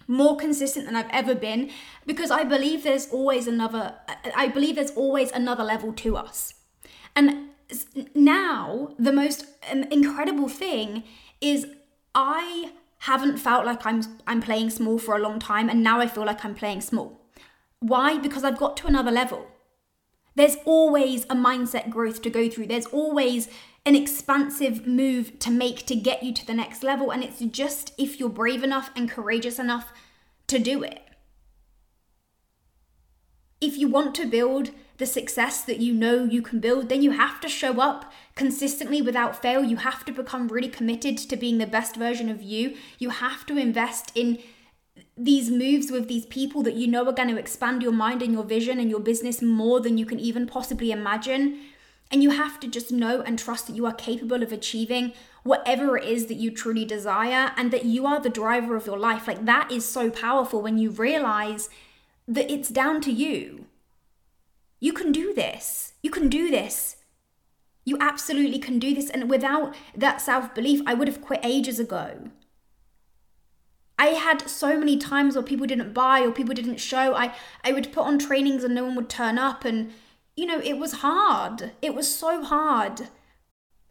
more 0.09 0.37
consistent 0.37 0.87
than 0.87 0.97
I've 0.97 1.11
ever 1.11 1.35
been 1.35 1.71
because 2.07 2.31
I 2.31 2.42
believe 2.42 2.83
there's 2.83 3.09
always 3.11 3.47
another 3.47 3.94
I 4.35 4.49
believe 4.49 4.77
there's 4.77 4.90
always 4.92 5.31
another 5.31 5.62
level 5.62 5.92
to 5.92 6.16
us. 6.16 6.55
And 7.14 7.51
now 8.14 8.94
the 8.99 9.12
most 9.12 9.44
um, 9.71 9.85
incredible 9.85 10.49
thing 10.49 11.05
is 11.42 11.66
I 12.14 12.73
haven't 13.01 13.37
felt 13.37 13.66
like 13.66 13.85
I'm 13.85 14.03
I'm 14.27 14.40
playing 14.40 14.71
small 14.71 14.99
for 14.99 15.14
a 15.14 15.21
long 15.21 15.38
time 15.38 15.68
and 15.68 15.83
now 15.85 16.01
I 16.01 16.09
feel 16.09 16.25
like 16.25 16.44
I'm 16.44 16.55
playing 16.55 16.81
small. 16.81 17.21
Why? 17.81 18.18
Because 18.18 18.44
I've 18.44 18.59
got 18.59 18.77
to 18.79 18.87
another 18.87 19.11
level. 19.11 19.47
There's 20.35 20.57
always 20.64 21.25
a 21.25 21.35
mindset 21.35 21.90
growth 21.90 22.23
to 22.23 22.31
go 22.31 22.49
through. 22.49 22.68
There's 22.68 22.87
always 22.87 23.49
an 23.85 23.95
expansive 23.95 24.87
move 24.87 25.38
to 25.38 25.51
make 25.51 25.87
to 25.87 25.95
get 25.95 26.23
you 26.23 26.33
to 26.35 26.47
the 26.47 26.55
next 26.55 26.83
level 26.83 27.11
and 27.11 27.25
it's 27.25 27.41
just 27.41 27.93
if 27.97 28.21
you're 28.21 28.29
brave 28.29 28.62
enough 28.62 28.91
and 28.95 29.11
courageous 29.11 29.59
enough 29.59 29.93
to 30.47 30.59
do 30.59 30.83
it. 30.83 31.03
If 33.61 33.77
you 33.77 33.88
want 33.88 34.14
to 34.17 34.27
build 34.27 34.71
the 34.99 35.07
success 35.07 35.62
that 35.62 35.79
you 35.79 35.95
know 35.95 36.25
you 36.25 36.43
can 36.43 36.61
build, 36.61 36.88
then 36.88 37.03
you 37.03 37.12
have 37.12 37.41
to 37.41 37.49
show 37.49 37.81
up 37.81 38.12
consistently 38.35 39.01
without 39.01 39.41
fail. 39.41 39.64
You 39.64 39.77
have 39.77 40.05
to 40.05 40.12
become 40.12 40.49
really 40.49 40.69
committed 40.69 41.17
to 41.19 41.37
being 41.37 41.59
the 41.59 41.67
best 41.67 41.97
version 41.97 42.29
of 42.29 42.43
you. 42.43 42.77
You 42.99 43.11
have 43.11 43.47
to 43.47 43.57
invest 43.57 44.12
in 44.14 44.38
these 45.17 45.51
moves 45.51 45.91
with 45.91 46.09
these 46.09 46.27
people 46.27 46.62
that 46.64 46.75
you 46.75 46.87
know 46.88 47.07
are 47.07 47.12
going 47.12 47.29
to 47.29 47.38
expand 47.38 47.83
your 47.83 47.93
mind 47.93 48.23
and 48.23 48.33
your 48.33 48.45
vision 48.45 48.79
and 48.81 48.91
your 48.91 49.01
business 49.01 49.41
more 49.41 49.81
than 49.81 49.99
you 49.99 50.07
can 50.07 50.19
even 50.19 50.47
possibly 50.47 50.91
imagine. 50.91 51.61
And 52.11 52.23
you 52.23 52.31
have 52.31 52.59
to 52.61 52.68
just 52.68 52.90
know 52.90 53.21
and 53.21 53.38
trust 53.38 53.66
that 53.66 53.77
you 53.77 53.85
are 53.87 53.92
capable 53.92 54.42
of 54.42 54.53
achieving 54.53 55.12
whatever 55.42 55.97
it 55.97 56.05
is 56.05 56.27
that 56.27 56.35
you 56.37 56.51
truly 56.51 56.85
desire 56.85 57.53
and 57.57 57.71
that 57.71 57.85
you 57.85 58.07
are 58.07 58.21
the 58.21 58.31
driver 58.31 58.77
of 58.77 58.87
your 58.87 58.99
life. 58.99 59.29
Like 59.29 59.44
that 59.44 59.71
is 59.71 59.85
so 59.85 60.11
powerful 60.11 60.62
when 60.62 60.79
you 60.79 60.90
realize 60.90 61.68
that 62.27 62.51
it's 62.51 62.68
down 62.68 63.01
to 63.03 63.12
you. 63.12 63.66
You 64.81 64.92
can 64.92 65.12
do 65.12 65.35
this. 65.35 65.94
You 66.03 66.11
can 66.11 66.29
do 66.29 66.51
this. 66.51 66.97
You 67.85 67.97
absolutely 68.01 68.59
can 68.59 68.79
do 68.79 68.94
this. 68.94 69.11
And 69.11 69.31
without 69.31 69.75
that 69.97 70.21
self 70.21 70.55
belief, 70.55 70.81
I 70.87 70.94
would 70.94 71.09
have 71.09 71.23
quit 71.23 71.40
ages 71.42 71.79
ago. 71.79 72.31
I 73.99 74.09
had 74.09 74.49
so 74.49 74.79
many 74.79 74.97
times 74.97 75.35
where 75.35 75.42
people 75.42 75.66
didn't 75.66 75.92
buy 75.92 76.21
or 76.21 76.31
people 76.31 76.55
didn't 76.55 76.77
show. 76.77 77.14
I, 77.14 77.35
I 77.64 77.73
would 77.73 77.92
put 77.92 78.07
on 78.07 78.18
trainings 78.18 78.62
and 78.62 78.75
no 78.75 78.85
one 78.85 78.94
would 78.94 79.09
turn 79.09 79.38
up. 79.38 79.64
And, 79.64 79.92
you 80.38 80.46
know, 80.46 80.61
it 80.61 80.79
was 80.79 80.92
hard. 80.92 81.72
It 81.83 81.96
was 81.96 82.14
so 82.14 82.44
hard. 82.44 83.09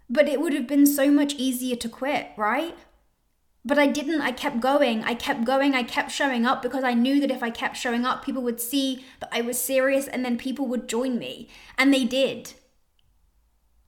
But 0.09 0.29
it 0.29 0.39
would 0.39 0.53
have 0.53 0.65
been 0.65 0.85
so 0.85 1.11
much 1.11 1.33
easier 1.33 1.75
to 1.75 1.89
quit, 1.89 2.29
right? 2.37 2.73
But 3.65 3.77
I 3.77 3.87
didn't. 3.87 4.21
I 4.21 4.31
kept 4.31 4.61
going. 4.61 5.03
I 5.03 5.13
kept 5.13 5.43
going. 5.43 5.75
I 5.75 5.83
kept 5.83 6.09
showing 6.09 6.45
up 6.45 6.61
because 6.61 6.85
I 6.85 6.93
knew 6.93 7.19
that 7.19 7.31
if 7.31 7.43
I 7.43 7.49
kept 7.49 7.75
showing 7.75 8.05
up, 8.05 8.23
people 8.23 8.41
would 8.43 8.61
see 8.61 9.03
that 9.19 9.27
I 9.33 9.41
was 9.41 9.61
serious 9.61 10.07
and 10.07 10.23
then 10.23 10.37
people 10.37 10.67
would 10.67 10.87
join 10.87 11.19
me. 11.19 11.49
And 11.77 11.93
they 11.93 12.05
did. 12.05 12.53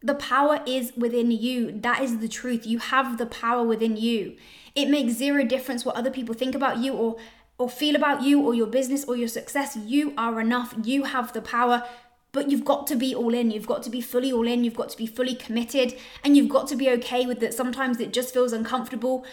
The 0.02 0.16
power 0.16 0.60
is 0.68 0.92
within 0.98 1.32
you. 1.32 1.72
That 1.72 2.02
is 2.02 2.18
the 2.18 2.28
truth. 2.28 2.68
You 2.68 2.80
have 2.80 3.18
the 3.18 3.26
power 3.26 3.64
within 3.64 3.96
you. 3.96 4.36
It 4.76 4.90
makes 4.90 5.14
zero 5.14 5.46
difference 5.46 5.86
what 5.86 5.96
other 5.96 6.12
people 6.12 6.36
think 6.36 6.56
about 6.56 6.80
you 6.80 6.92
or 6.94 7.16
or 7.58 7.70
feel 7.70 7.96
about 7.96 8.24
you 8.24 8.42
or 8.42 8.54
your 8.54 8.68
business 8.68 9.04
or 9.06 9.16
your 9.16 9.28
success. 9.28 9.78
You 9.78 10.14
are 10.18 10.40
enough. 10.40 10.74
You 10.84 11.04
have 11.04 11.32
the 11.34 11.42
power. 11.42 11.84
But 12.32 12.52
you've 12.52 12.66
got 12.66 12.86
to 12.88 12.96
be 12.96 13.16
all 13.16 13.34
in. 13.34 13.52
You've 13.52 13.68
got 13.68 13.82
to 13.84 13.90
be 13.90 14.02
fully 14.02 14.32
all 14.32 14.48
in. 14.48 14.64
You've 14.64 14.76
got 14.76 14.90
to 14.90 14.98
be 14.98 15.08
fully 15.08 15.36
committed. 15.36 15.96
And 16.24 16.38
you've 16.38 16.50
got 16.50 16.68
to 16.68 16.76
be 16.76 16.90
okay 16.92 17.26
with 17.26 17.40
that. 17.40 17.54
Sometimes 17.54 18.00
it 18.00 18.14
just 18.14 18.34
feels 18.34 18.54
uncomfortable. 18.54 19.26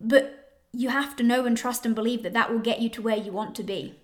But 0.00 0.42
you 0.72 0.88
have 0.88 1.14
to 1.16 1.22
know 1.22 1.44
and 1.44 1.56
trust 1.56 1.84
and 1.84 1.94
believe 1.94 2.22
that 2.22 2.32
that 2.32 2.50
will 2.50 2.58
get 2.58 2.80
you 2.80 2.88
to 2.90 3.02
where 3.02 3.16
you 3.16 3.32
want 3.32 3.54
to 3.56 3.62
be. 3.62 3.96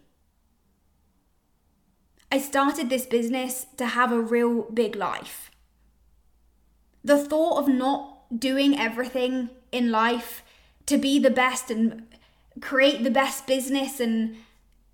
I 2.31 2.38
started 2.38 2.91
this 2.91 3.07
business 3.07 3.67
to 3.79 3.87
have 3.87 4.12
a 4.12 4.21
real 4.21 4.64
big 4.64 4.95
life. 4.95 5.51
The 7.03 7.17
thought 7.17 7.59
of 7.59 7.69
not 7.69 8.38
doing 8.38 8.79
everything 8.79 9.49
in 9.73 9.91
life 9.91 10.43
to 10.85 10.99
be 10.99 11.19
the 11.19 11.31
best 11.31 11.71
and 11.71 12.07
create 12.61 13.03
the 13.03 13.11
best 13.11 13.47
business 13.47 14.01
and 14.01 14.37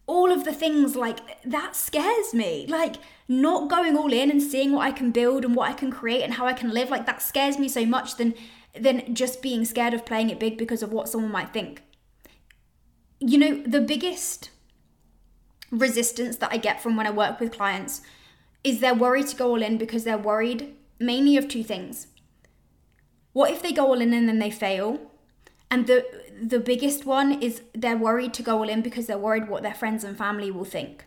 all 0.07 0.31
of 0.31 0.45
the 0.45 0.53
things 0.53 0.95
like 0.95 1.43
that 1.45 1.75
scares 1.75 2.33
me. 2.33 2.67
Like 2.69 2.97
not 3.27 3.71
going 3.71 3.97
all 3.97 4.13
in 4.13 4.31
and 4.31 4.43
seeing 4.43 4.73
what 4.73 4.87
I 4.87 4.93
can 4.93 5.11
build 5.11 5.45
and 5.45 5.55
what 5.55 5.71
I 5.71 5.73
can 5.73 5.91
create 5.91 6.23
and 6.23 6.35
how 6.35 6.47
I 6.47 6.53
can 6.53 6.71
live, 6.71 6.91
like 6.91 7.07
that 7.07 7.23
scares 7.23 7.59
me 7.59 7.69
so 7.69 7.87
much 7.87 8.17
than 8.17 8.35
than 8.79 9.15
just 9.15 9.41
being 9.41 9.65
scared 9.65 9.95
of 9.95 10.05
playing 10.05 10.31
it 10.31 10.41
big 10.41 10.59
because 10.59 10.83
of 10.83 10.93
what 10.93 11.09
someone 11.09 11.31
might 11.31 11.53
think. 11.53 11.83
You 13.21 13.39
know, 13.39 13.63
the 13.65 13.81
biggest 13.81 14.51
resistance 15.71 16.37
that 16.37 16.53
I 16.53 16.57
get 16.57 16.83
from 16.83 16.97
when 16.97 17.07
I 17.07 17.11
work 17.11 17.39
with 17.39 17.53
clients 17.53 18.03
is 18.65 18.81
they're 18.81 18.95
worried 18.95 19.29
to 19.29 19.37
go 19.37 19.51
all 19.51 19.63
in 19.63 19.79
because 19.79 20.05
they're 20.05 20.19
worried 20.19 20.75
mainly 20.99 21.37
of 21.37 21.47
two 21.47 21.63
things. 21.63 22.09
What 23.33 23.51
if 23.51 23.63
they 23.63 23.73
go 23.73 23.87
all 23.87 24.01
in 24.01 24.13
and 24.13 24.29
then 24.29 24.39
they 24.39 24.51
fail? 24.51 24.99
And 25.71 25.87
the 25.87 26.05
the 26.43 26.61
biggest 26.61 27.07
one 27.07 27.41
is 27.41 27.63
they're 27.75 27.97
worried 27.97 28.35
to 28.35 28.43
go 28.43 28.59
all 28.59 28.69
in 28.69 28.83
because 28.83 29.07
they're 29.07 29.17
worried 29.19 29.49
what 29.49 29.63
their 29.63 29.75
friends 29.75 30.03
and 30.03 30.19
family 30.19 30.51
will 30.51 30.65
think. 30.65 31.05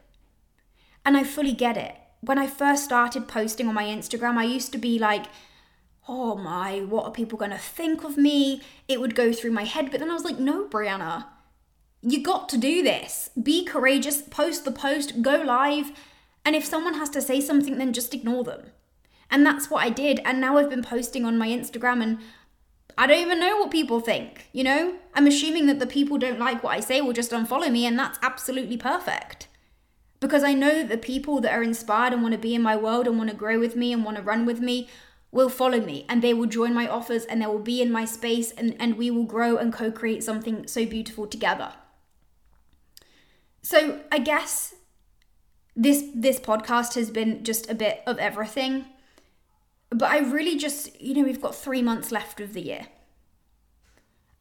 And 1.06 1.18
I 1.18 1.24
fully 1.24 1.54
get 1.54 1.78
it. 1.78 1.96
When 2.28 2.38
I 2.38 2.48
first 2.48 2.84
started 2.84 3.30
posting 3.30 3.70
on 3.70 3.74
my 3.74 3.86
Instagram, 3.86 4.36
I 4.36 4.44
used 4.44 4.74
to 4.74 4.78
be 4.78 5.00
like, 5.00 5.28
oh 6.10 6.36
my, 6.36 6.82
what 6.82 7.06
are 7.06 7.12
people 7.12 7.40
going 7.40 7.52
to 7.52 7.58
think 7.58 8.04
of 8.04 8.18
me? 8.18 8.62
It 8.90 9.00
would 9.00 9.16
go 9.16 9.32
through 9.32 9.52
my 9.52 9.64
head. 9.64 9.92
But 9.92 10.02
then 10.02 10.12
I 10.12 10.14
was 10.14 10.26
like, 10.26 10.38
no, 10.38 10.66
Brianna, 10.66 11.26
you 12.02 12.22
got 12.22 12.50
to 12.50 12.58
do 12.58 12.84
this. 12.84 13.30
Be 13.42 13.64
courageous, 13.64 14.22
post 14.22 14.66
the 14.66 14.72
post, 14.72 15.22
go 15.22 15.38
live. 15.38 15.94
And 16.44 16.54
if 16.54 16.66
someone 16.66 16.96
has 16.96 17.10
to 17.12 17.22
say 17.22 17.40
something, 17.40 17.78
then 17.78 17.94
just 17.94 18.14
ignore 18.14 18.44
them. 18.44 18.72
And 19.32 19.46
that's 19.46 19.70
what 19.70 19.86
I 19.86 19.90
did. 19.90 20.20
And 20.26 20.42
now 20.42 20.58
I've 20.58 20.70
been 20.70 20.84
posting 20.84 21.24
on 21.24 21.38
my 21.38 21.48
Instagram 21.48 22.04
and 22.04 22.20
I 22.98 23.08
don't 23.08 23.22
even 23.22 23.40
know 23.40 23.58
what 23.58 23.72
people 23.72 24.02
think, 24.02 24.50
you 24.52 24.66
know? 24.66 24.96
I'm 25.14 25.28
assuming 25.28 25.68
that 25.68 25.80
the 25.80 25.88
people 25.88 26.18
don't 26.18 26.40
like 26.40 26.62
what 26.62 26.76
I 26.76 26.82
say 26.82 27.00
will 27.00 27.14
just 27.14 27.32
unfollow 27.32 27.72
me, 27.72 27.86
and 27.86 27.98
that's 27.98 28.18
absolutely 28.24 28.76
perfect. 28.76 29.47
Because 30.20 30.44
I 30.44 30.54
know 30.54 30.80
that 30.80 30.90
the 30.90 30.98
people 30.98 31.42
that 31.42 31.54
are 31.54 31.64
inspired 31.64 32.14
and 32.14 32.22
want 32.22 32.34
to 32.34 32.40
be 32.40 32.56
in 32.56 32.62
my 32.62 32.76
world 32.76 33.08
and 33.08 33.18
want 33.18 33.30
to 33.30 33.36
grow 33.36 33.60
with 33.60 33.76
me 33.76 33.94
and 33.94 34.04
want 34.04 34.18
to 34.18 34.24
run 34.24 34.46
with 34.46 34.60
me 34.60 34.90
will 35.32 35.50
follow 35.50 35.80
me 35.80 36.06
and 36.10 36.22
they 36.22 36.34
will 36.34 36.48
join 36.48 36.74
my 36.74 36.88
offers 36.88 37.26
and 37.26 37.42
they 37.42 37.46
will 37.46 37.60
be 37.60 37.82
in 37.82 37.92
my 37.92 38.06
space 38.06 38.52
and, 38.52 38.76
and 38.80 38.98
we 38.98 39.12
will 39.12 39.26
grow 39.26 39.58
and 39.58 39.72
co 39.74 39.92
create 39.92 40.24
something 40.24 40.66
so 40.68 40.86
beautiful 40.86 41.28
together. 41.28 41.74
So 43.62 44.02
I 44.12 44.20
guess 44.20 44.74
this 45.76 46.06
this 46.16 46.40
podcast 46.40 46.96
has 46.96 47.12
been 47.12 47.44
just 47.44 47.70
a 47.70 47.76
bit 47.76 48.02
of 48.08 48.18
everything. 48.18 48.86
But 49.90 50.12
I 50.12 50.20
really 50.20 50.58
just, 50.58 51.00
you 51.00 51.14
know, 51.14 51.24
we've 51.24 51.42
got 51.42 51.56
3 51.56 51.82
months 51.82 52.12
left 52.12 52.42
of 52.42 52.54
the 52.54 52.62
year. 52.62 52.88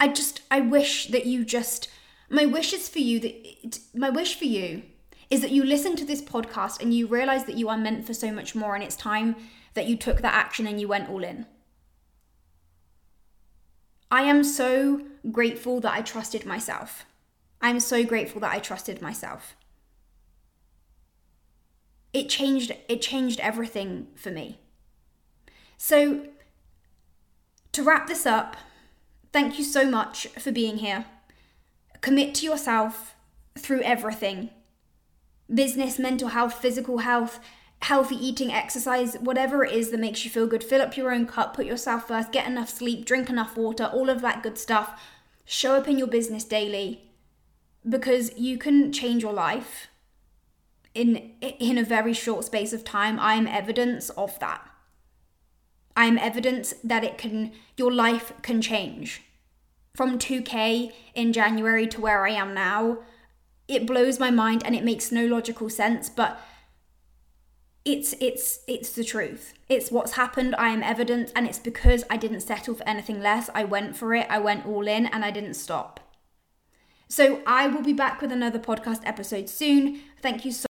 I 0.01 0.09
just 0.09 0.43
I 0.51 0.61
wish 0.61 1.09
that 1.09 1.27
you 1.27 1.45
just 1.45 1.89
my 2.31 2.47
wish 2.47 2.73
is 2.73 2.89
for 2.89 2.99
you 2.99 3.21
that 3.21 3.79
my 3.95 4.11
wish 4.11 4.37
for 4.39 4.45
you 4.45 4.83
is 5.31 5.41
that 5.41 5.51
you 5.51 5.65
listen 5.65 5.97
to 5.97 6.05
this 6.05 6.23
podcast 6.23 6.81
and 6.81 6.95
you 6.95 7.07
realize 7.07 7.45
that 7.45 7.57
you 7.57 7.69
are 7.69 7.79
meant 7.79 8.07
for 8.07 8.15
so 8.15 8.31
much 8.31 8.55
more 8.55 8.75
and 8.75 8.85
it's 8.85 8.97
time 8.97 9.37
that 9.75 9.87
you 9.87 9.97
took 9.97 10.21
that 10.23 10.35
action 10.35 10.67
and 10.67 10.81
you 10.81 10.89
went 10.89 11.11
all 11.11 11.25
in. 11.25 11.47
I 14.11 14.23
am 14.23 14.45
so 14.45 15.03
grateful 15.31 15.81
that 15.81 15.93
I 15.93 16.03
trusted 16.03 16.47
myself. 16.47 17.05
I'm 17.61 17.81
so 17.81 18.05
grateful 18.05 18.41
that 18.43 18.53
I 18.53 18.61
trusted 18.61 19.03
myself. 19.03 19.57
It 22.12 22.29
changed 22.29 22.73
it 22.89 23.03
changed 23.03 23.41
everything 23.41 24.07
for 24.15 24.31
me. 24.31 24.59
So 25.77 26.29
to 27.73 27.83
wrap 27.83 28.07
this 28.07 28.25
up, 28.25 28.57
thank 29.33 29.59
you 29.59 29.65
so 29.65 29.91
much 29.91 30.29
for 30.29 30.51
being 30.53 30.79
here. 30.79 31.05
Commit 32.01 32.35
to 32.37 32.47
yourself 32.47 33.15
through 33.59 33.83
everything. 33.83 34.51
Business, 35.52 35.98
mental 35.98 36.28
health, 36.28 36.54
physical 36.54 36.98
health, 36.98 37.40
healthy 37.82 38.16
eating, 38.16 38.52
exercise, 38.52 39.16
whatever 39.20 39.64
it 39.64 39.72
is 39.72 39.90
that 39.90 40.00
makes 40.00 40.24
you 40.24 40.30
feel 40.30 40.46
good. 40.46 40.64
Fill 40.64 40.82
up 40.82 40.96
your 40.96 41.12
own 41.12 41.26
cup, 41.26 41.54
put 41.54 41.66
yourself 41.66 42.09
first, 42.09 42.32
get 42.32 42.46
enough 42.46 42.68
sleep, 42.68 43.04
drink 43.04 43.28
enough 43.28 43.56
water, 43.56 43.85
all 43.85 44.11
of 44.11 44.22
that 44.22 44.42
good 44.42 44.59
stuff. 44.59 45.00
Show 45.44 45.76
up 45.76 45.88
in 45.88 45.98
your 45.98 46.09
business 46.09 46.44
daily 46.44 47.02
because 47.88 48.37
you 48.37 48.59
can 48.59 48.92
change 48.92 49.22
your 49.22 49.32
life 49.32 49.88
in 50.94 51.32
in 51.40 51.78
a 51.78 51.85
very 51.85 52.12
short 52.12 52.44
space 52.44 52.72
of 52.72 52.82
time. 52.82 53.20
I 53.20 53.35
am 53.35 53.46
evidence 53.46 54.11
of 54.11 54.38
that. 54.40 54.66
I 55.94 56.06
am 56.06 56.18
evidence 56.18 56.74
that 56.82 57.04
it 57.04 57.18
can 57.18 57.52
your 57.76 57.92
life 57.92 58.32
can 58.42 58.61
change. 58.61 59.22
From 59.94 60.18
2k 60.18 60.92
in 61.14 61.32
January 61.32 61.87
to 61.88 62.00
where 62.00 62.26
I 62.26 62.30
am 62.30 62.52
now, 62.52 62.98
it 63.68 63.87
blows 63.87 64.18
my 64.18 64.31
mind 64.31 64.62
and 64.64 64.74
it 64.74 64.85
makes 64.85 65.11
no 65.11 65.26
logical 65.26 65.68
sense, 65.68 66.09
but 66.09 66.40
it's 67.85 68.14
it's 68.20 68.61
it's 68.66 68.90
the 68.92 69.05
truth. 69.05 69.55
It's 69.68 69.90
what's 69.90 70.12
happened. 70.12 70.55
I 70.57 70.70
am 70.70 70.83
evidence 70.83 71.33
and 71.37 71.46
it's 71.46 71.59
because 71.59 72.05
I 72.11 72.16
didn't 72.16 72.40
settle 72.40 72.74
for 72.74 72.88
anything 72.88 73.20
less. 73.20 73.48
I 73.55 73.64
went 73.64 73.96
for 73.96 74.14
it. 74.14 74.26
I 74.29 74.38
went 74.38 74.66
all 74.66 74.87
in 74.88 75.07
and 75.07 75.24
I 75.24 75.31
didn't 75.31 75.55
stop. 75.55 76.00
So 77.09 77.40
I 77.46 77.68
will 77.68 77.83
be 77.83 77.92
back 77.92 78.20
with 78.20 78.33
another 78.33 78.59
podcast 78.59 79.02
episode 79.05 79.48
soon. 79.48 80.00
Thank 80.20 80.44
you 80.44 80.50
so 80.50 80.65